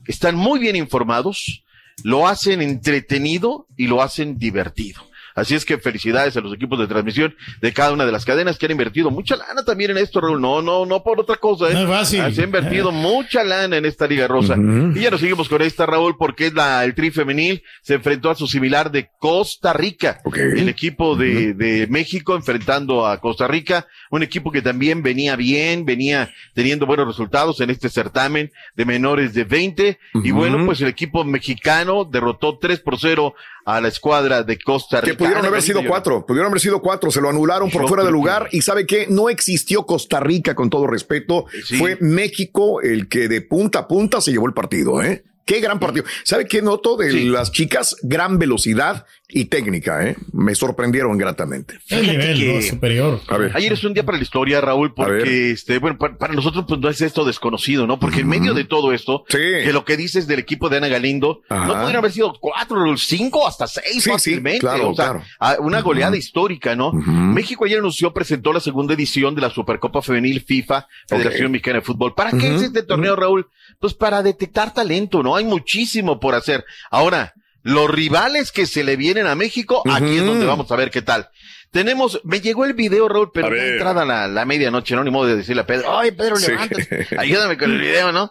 [0.08, 1.64] están muy bien informados,
[2.04, 5.11] lo hacen entretenido y lo hacen divertido.
[5.36, 8.58] Así es que felicidades a los equipos de transmisión de cada una de las cadenas
[8.58, 10.42] que han invertido mucha lana también en esto, Raúl.
[10.42, 11.74] No, no, no por otra cosa, ¿eh?
[11.74, 12.34] No es fácil.
[12.34, 14.56] Se ha invertido mucha lana en esta Liga Rosa.
[14.96, 17.64] Y ya nos seguimos con esta, Raúl, porque es la, el tri femenil.
[17.82, 20.22] Se enfrentó a su similar de Costa Rica.
[20.24, 20.38] Ok.
[20.38, 23.88] El equipo de, de México enfrentando a Costa Rica.
[24.10, 29.34] Un equipo que también venía bien, venía teniendo buenos resultados en este certamen de menores
[29.34, 30.00] de 20.
[30.24, 33.34] Y bueno, pues el equipo mexicano derrotó 3 por 0
[33.66, 35.12] a la escuadra de Costa Rica.
[35.12, 38.04] Que pudieron haber sido cuatro, pudieron haber sido cuatro, se lo anularon por Yo fuera
[38.04, 41.78] de lugar y sabe que no existió Costa Rica con todo respeto, Sí.
[41.78, 45.24] fue México el que de punta a punta se llevó el partido, ¿eh?
[45.46, 46.06] Qué gran partido.
[46.24, 47.26] ¿Sabe qué noto de Sí.
[47.26, 47.98] las chicas?
[48.04, 50.16] Gran velocidad y técnica, ¿eh?
[50.34, 51.80] Me sorprendieron gratamente.
[51.90, 52.62] El nivel que- ¿no?
[52.62, 53.22] superior.
[53.28, 53.52] A ver.
[53.56, 56.80] Ayer es un día para la historia, Raúl, porque este, bueno, para, para nosotros pues
[56.80, 58.00] no es esto desconocido, ¿no?
[58.00, 59.38] Porque en medio de todo esto, Sí.
[59.38, 61.66] que lo que dices del equipo de Ana Galindo, Ajá.
[61.66, 64.60] no pudieron haber sido cuatro, cinco, hasta seis Sí, sí, fácilmente.
[64.60, 65.62] claro, o sea, claro.
[65.64, 66.92] una goleada histórica, ¿no?
[66.94, 71.52] México ayer anunció, presentó la segunda edición de la Supercopa Femenil FIFA, Federación.
[71.52, 72.14] Mexicana de Fútbol.
[72.14, 73.48] ¿Para qué es este torneo, Raúl?
[73.80, 75.36] Pues para detectar talento, ¿no?
[75.36, 76.64] Hay muchísimo por hacer.
[76.90, 80.90] Ahora, los rivales que se le vienen a México, aquí es donde vamos a ver
[80.92, 81.30] qué tal.
[81.72, 83.74] Tenemos, me llegó el video, Raúl, pero A ver.
[83.74, 86.52] entrada la, la medianoche, no ni modo de decirle a Pedro, ay, Pedro, Sí.
[86.52, 88.30] levántate, ayúdame con el video, ¿no?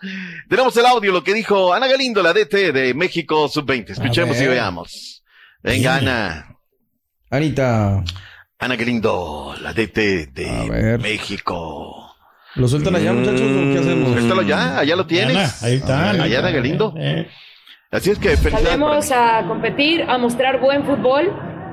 [0.49, 3.91] Tenemos el audio, lo que dijo Ana Galindo, la DT de México Sub-20.
[3.93, 5.25] Escuchemos y veamos.
[5.63, 5.97] Venga.
[5.97, 6.57] Ana.
[7.31, 8.03] Anita,
[8.59, 10.99] Ana Galindo, la DT A de.
[11.01, 12.07] México.
[12.57, 14.13] ¿lo sueltan allá, muchachos, qué hacemos?
[14.13, 15.37] Suéltalo ya, allá lo tienes.
[15.37, 16.11] Ana, ahí está.
[16.11, 16.51] Allá Ana.
[16.51, 16.93] Galindo.
[16.99, 17.27] Eh,
[17.93, 21.33] Así es que Salemos a competir, a mostrar buen fútbol,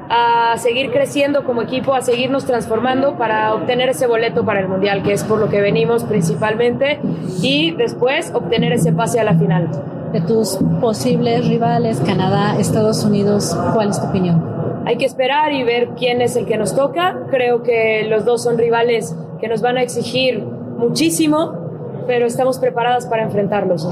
[0.09, 5.03] a seguir creciendo como equipo, a seguirnos transformando para obtener ese boleto para el Mundial,
[5.03, 6.99] que es por lo que venimos principalmente,
[7.43, 9.69] y después obtener ese pase a la final.
[10.11, 14.81] de tus posibles rivales, Canadá, Estados Unidos, ¿cuál es tu opinión?
[14.85, 17.27] Hay que esperar y ver quién es el que nos toca.
[17.29, 23.05] Creo que los dos son rivales que nos van a exigir muchísimo, pero estamos preparadas
[23.05, 23.87] para enfrentarlos.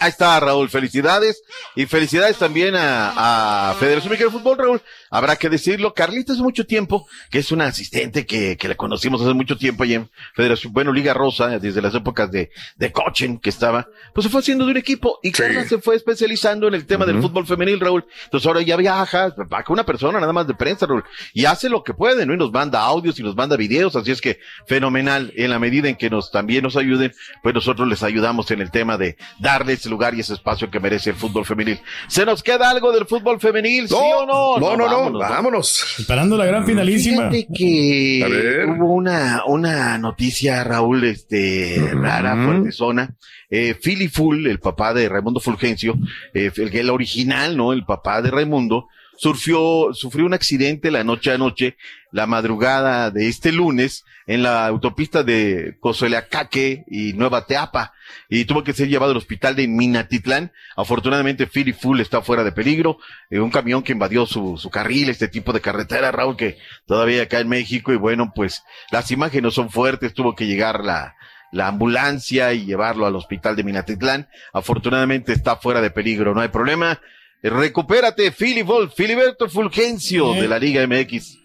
[0.00, 0.68] Ahí está, Raúl.
[0.68, 1.42] Felicidades.
[1.74, 4.82] Y felicidades también a, a Federación Mexicana de Fútbol, Raúl.
[5.10, 5.94] Habrá que decirlo.
[5.94, 9.82] Carlita hace mucho tiempo, que es una asistente que, que la conocimos hace mucho tiempo
[9.82, 14.24] allí en Federación, bueno, Liga Rosa, desde las épocas de, de Cochen, que estaba, pues
[14.24, 17.20] se fue haciendo de un equipo y Carla se fue especializando en el tema del
[17.20, 18.04] fútbol femenil, Raúl.
[18.24, 21.68] Entonces ahora ya viaja, va con una persona nada más de prensa, Raúl, y hace
[21.68, 22.34] lo que puede, ¿no?
[22.34, 25.32] Y nos manda audios y nos manda videos, así es que fenomenal.
[25.36, 28.70] En la medida en que nos también nos ayuden, pues nosotros les ayudamos en el
[28.70, 31.80] tema de darle ese lugar y ese espacio que merece el fútbol femenil.
[32.08, 33.88] ¿Se nos queda algo del fútbol femenil?
[33.88, 34.58] ¿Sí o no?
[34.58, 35.84] No, no, no, vámonos, vámonos.
[35.98, 37.30] Esperando la gran finalísima.
[37.30, 43.16] Fíjate que hubo una, una noticia, Raúl, este, rara, fuerte zona.
[43.50, 45.94] Eh, Philly Full, el papá de Raimundo Fulgencio,
[46.34, 47.72] eh, el, el original, ¿no?
[47.72, 48.88] El papá de Raimundo,
[49.18, 51.76] sufrió, sufrió un accidente la noche a noche,
[52.12, 57.92] la madrugada de este lunes, en la autopista de Cozoleacaque y Nueva Teapa,
[58.28, 60.52] y tuvo que ser llevado al hospital de Minatitlán.
[60.76, 62.98] Afortunadamente, Philly Full está fuera de peligro.
[63.30, 67.22] Eh, un camión que invadió su, su carril, este tipo de carretera, Raúl, que todavía
[67.22, 71.16] acá en México, y bueno, pues las imágenes son fuertes, tuvo que llegar la,
[71.50, 74.28] la ambulancia y llevarlo al hospital de Minatitlán.
[74.52, 77.00] Afortunadamente está fuera de peligro, no hay problema.
[77.42, 81.38] Recupérate, Filiberto Fulgencio de la Liga MX.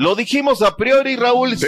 [0.00, 1.66] Lo dijimos a priori, Raúl, ¿sí,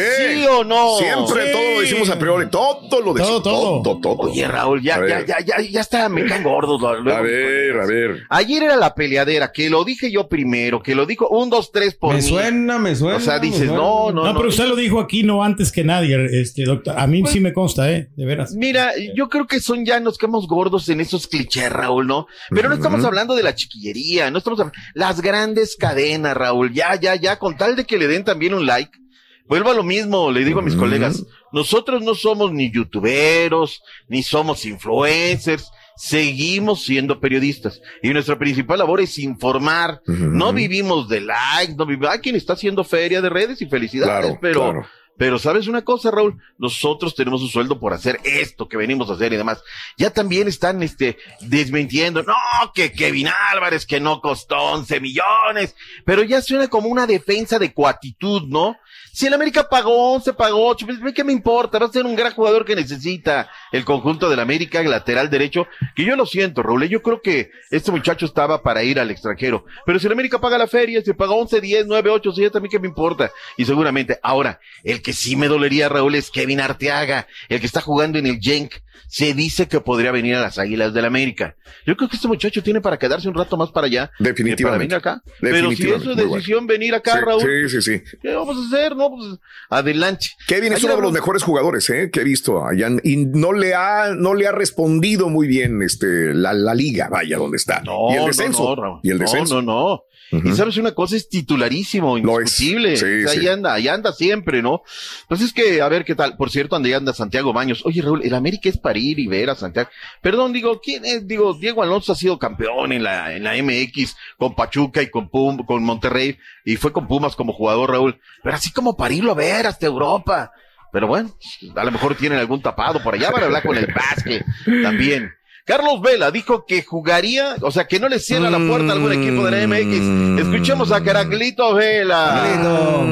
[0.49, 0.97] o no?
[0.99, 3.43] Siempre todo lo decimos a priori, todo lo decimos.
[3.43, 4.01] Todo, todo.
[4.01, 6.81] todo, Oye, Raúl, ya, ya, ya, ya, ya está, me caen gordos.
[6.81, 7.11] luego.
[7.11, 8.23] A ver, a ver.
[8.29, 11.97] Ayer era la peleadera, que lo dije yo primero, que lo dijo un, dos, tres
[11.97, 12.29] por Me mí.
[12.29, 13.17] suena, me suena.
[13.17, 14.35] O sea, dices, no, no, No, no.
[14.37, 16.97] pero usted lo dijo aquí no antes que nadie, este doctor.
[16.97, 18.55] A mí sí me consta, eh, de veras.
[18.55, 22.29] Mira, yo creo que son ya nos quedamos gordos en esos clichés, Raúl, ¿no?
[22.51, 26.95] Pero no estamos hablando de la chiquillería, no estamos hablando, las grandes cadenas, Raúl, ya,
[26.95, 28.99] ya, ya, con tal de que le den también un like.
[29.47, 34.23] Vuelvo a lo mismo, le digo a mis colegas, nosotros no somos ni youtuberos, ni
[34.23, 37.81] somos influencers, seguimos siendo periodistas.
[38.01, 40.03] Y nuestra principal labor es informar.
[40.07, 44.21] No vivimos de likes, no vivimos, hay quien está haciendo feria de redes y felicidades,
[44.21, 44.87] Claro, pero, claro.
[45.21, 49.13] Pero sabes una cosa, Raúl, nosotros tenemos un sueldo por hacer esto que venimos a
[49.13, 49.63] hacer y demás.
[49.99, 52.33] Ya también están, este, desmintiendo, no,
[52.75, 57.75] que Kevin Álvarez, que no costó 11 millones, pero ya suena como una defensa de
[57.75, 58.79] coatitud, ¿no?
[59.13, 61.79] Si el América pagó 11, pagó 8, pues, ¿qué me importa?
[61.79, 66.05] Va a ser un gran jugador que necesita el conjunto del América, lateral derecho, que
[66.05, 69.99] yo lo siento, Raúl, yo creo que este muchacho estaba para ir al extranjero, pero
[69.99, 72.69] si el América paga la feria, si pagó 11, 10, 9, 8, 7, a mí
[72.69, 73.31] qué me importa.
[73.57, 77.81] Y seguramente, ahora, el que sí me dolería, Raúl, es Kevin Arteaga, el que está
[77.81, 78.73] jugando en el Genk.
[79.09, 81.57] Se dice que podría venir a las Águilas del América.
[81.85, 84.07] Yo creo que este muchacho tiene para quedarse un rato más para allá.
[84.07, 84.79] que Para Definitivamente.
[84.85, 85.21] venir acá.
[85.41, 86.35] Pero si Definitivamente, es su bueno.
[86.35, 87.43] decisión venir acá, Sí, Raúl.
[87.43, 88.19] Sí, sí, sí.
[88.23, 88.95] ¿Qué vamos a hacer?
[89.01, 89.39] No, pues
[89.71, 90.27] adelante.
[90.47, 92.11] Kevin es Ayer uno de los mejores jugadores ¿eh?
[92.13, 96.35] que he visto allá y no le ha no le ha respondido muy bien este
[96.35, 99.01] la, la liga vaya donde está No, y el no, descenso no, Raúl.
[99.03, 102.97] y el No, No, Y sabes una cosa, es titularísimo, indiscutible.
[102.97, 103.41] Sí, O sea, sí.
[103.41, 104.83] Ahí anda, ahí anda siempre, ¿no?
[105.29, 106.37] Pues es que, a ver qué tal.
[106.37, 107.85] Por cierto, ande anda Santiago Baños.
[107.85, 109.91] Oye, Raúl, el América es para ir y ver a Santiago.
[110.23, 111.27] Perdón, digo, ¿quién es?
[111.27, 115.29] Digo, Diego Alonso ha sido campeón en la, en la MX con Pachuca y con
[115.29, 118.21] Pum, con Monterrey y fue con Pumas como jugador, Raúl.
[118.43, 120.53] Pero así como para irlo a ver hasta Europa.
[120.93, 121.35] Pero bueno,
[121.77, 124.45] a lo mejor tienen algún tapado por allá para hablar con el básquet
[124.83, 125.33] también.
[125.71, 129.13] Carlos Vela dijo que jugaría, o sea, que no le cierra la puerta a algún
[129.13, 130.41] equipo de la MX.
[130.45, 132.43] Escuchemos a Caraclito Vela.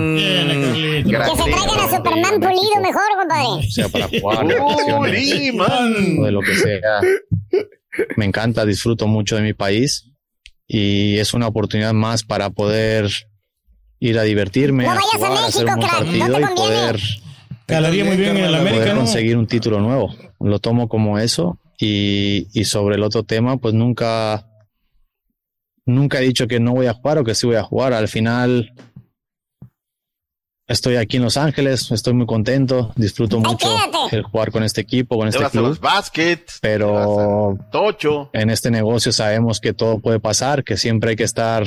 [0.02, 3.70] Que se traigan a Superman pulido mejor, compadre.
[3.70, 7.00] sea para jugar, o de lo que sea.
[8.16, 10.10] Me encanta, disfruto mucho de mi país
[10.66, 13.08] y es una oportunidad más para poder
[14.00, 16.42] ir a divertirme, No a vayas a jugar, a hacer un México, buen no y
[16.42, 16.56] conviene.
[16.56, 17.00] poder,
[17.66, 19.00] Calaría muy bien en el América, poder ¿no?
[19.02, 20.12] conseguir un título nuevo.
[20.40, 24.46] Lo tomo como eso y, y sobre el otro tema, pues nunca,
[25.86, 27.92] nunca he dicho que no voy a jugar o que sí voy a jugar.
[27.92, 28.72] Al final
[30.66, 33.68] estoy aquí en Los Ángeles, estoy muy contento, disfruto mucho
[34.10, 35.80] el jugar con este equipo, con Te este los club.
[35.80, 38.30] básquet, Pero Tocho.
[38.32, 41.64] en este negocio sabemos que todo puede pasar, que siempre hay que estar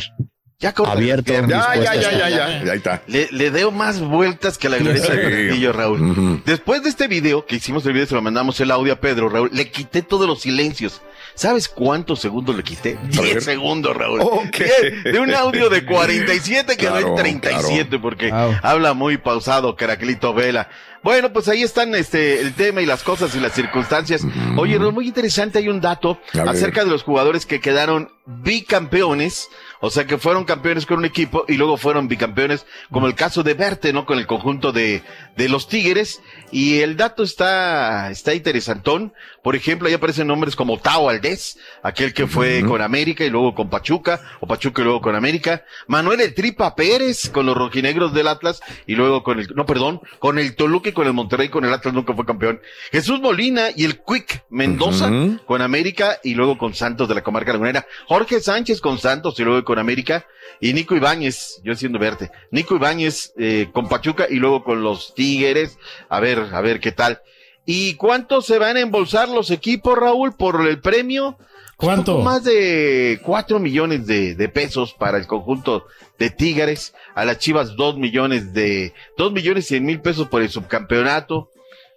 [0.85, 1.33] abierto.
[1.33, 2.45] Ya, ya, a ya, ya, ya.
[2.71, 3.01] Ahí está.
[3.07, 5.21] Le, le deo más vueltas que la glorieta de.
[5.47, 6.41] Castillo, Raúl.
[6.45, 9.29] Después de este video, que hicimos el video, se lo mandamos el audio a Pedro,
[9.29, 11.01] Raúl, le quité todos los silencios.
[11.33, 12.97] ¿Sabes cuántos segundos le quité?
[13.09, 14.19] 10 segundos, Raúl.
[14.21, 14.57] Ok.
[14.57, 20.33] Diez, De un audio de 47 que Claro, hay 37, porque habla muy pausado, Caraclito
[20.33, 20.69] Vela.
[21.03, 24.21] Bueno, pues ahí están este el tema y las cosas y las circunstancias.
[24.57, 29.49] Oye, Raúl, muy interesante, hay un dato acerca de los jugadores que quedaron bicampeones,
[29.81, 33.41] o sea que fueron campeones con un equipo y luego fueron bicampeones, como el caso
[33.41, 34.05] de Verte, ¿no?
[34.05, 35.01] Con el conjunto de,
[35.35, 36.21] de los Tigres.
[36.51, 39.13] Y el dato está, está interesantón.
[39.41, 43.55] Por ejemplo, ahí aparecen nombres como Tao Aldés, aquel que fue con América y luego
[43.55, 45.63] con Pachuca, o Pachuca y luego con América.
[45.87, 50.01] Manuel El Tripa Pérez con los rojinegros del Atlas y luego con el, no, perdón,
[50.19, 52.61] con el Toluca con el Monterrey, con el Atlas nunca fue campeón.
[52.91, 55.11] Jesús Molina y el Quick Mendoza
[55.45, 57.85] con América y luego con Santos de la comarca lagunera.
[58.07, 60.25] Jorge Sánchez con Santos y luego con América.
[60.59, 62.31] Y Nico Ibáñez, yo siendo verte.
[62.51, 65.77] Nico Ibáñez eh, con Pachuca y luego con los Tigres.
[66.09, 67.21] A ver, a ver qué tal.
[67.65, 71.37] ¿Y cuánto se van a embolsar los equipos, Raúl, por el premio?
[71.81, 72.13] ¿Cuánto?
[72.13, 75.87] Poco más de cuatro millones de, de pesos para el conjunto
[76.19, 76.93] de Tigres.
[77.15, 81.49] A las Chivas dos millones de, dos millones cien mil pesos por el subcampeonato.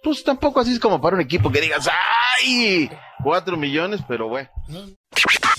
[0.03, 1.87] Pues tampoco así es como para un equipo que digas,
[2.37, 2.89] ¡ay!
[3.23, 4.49] Cuatro millones, pero bueno.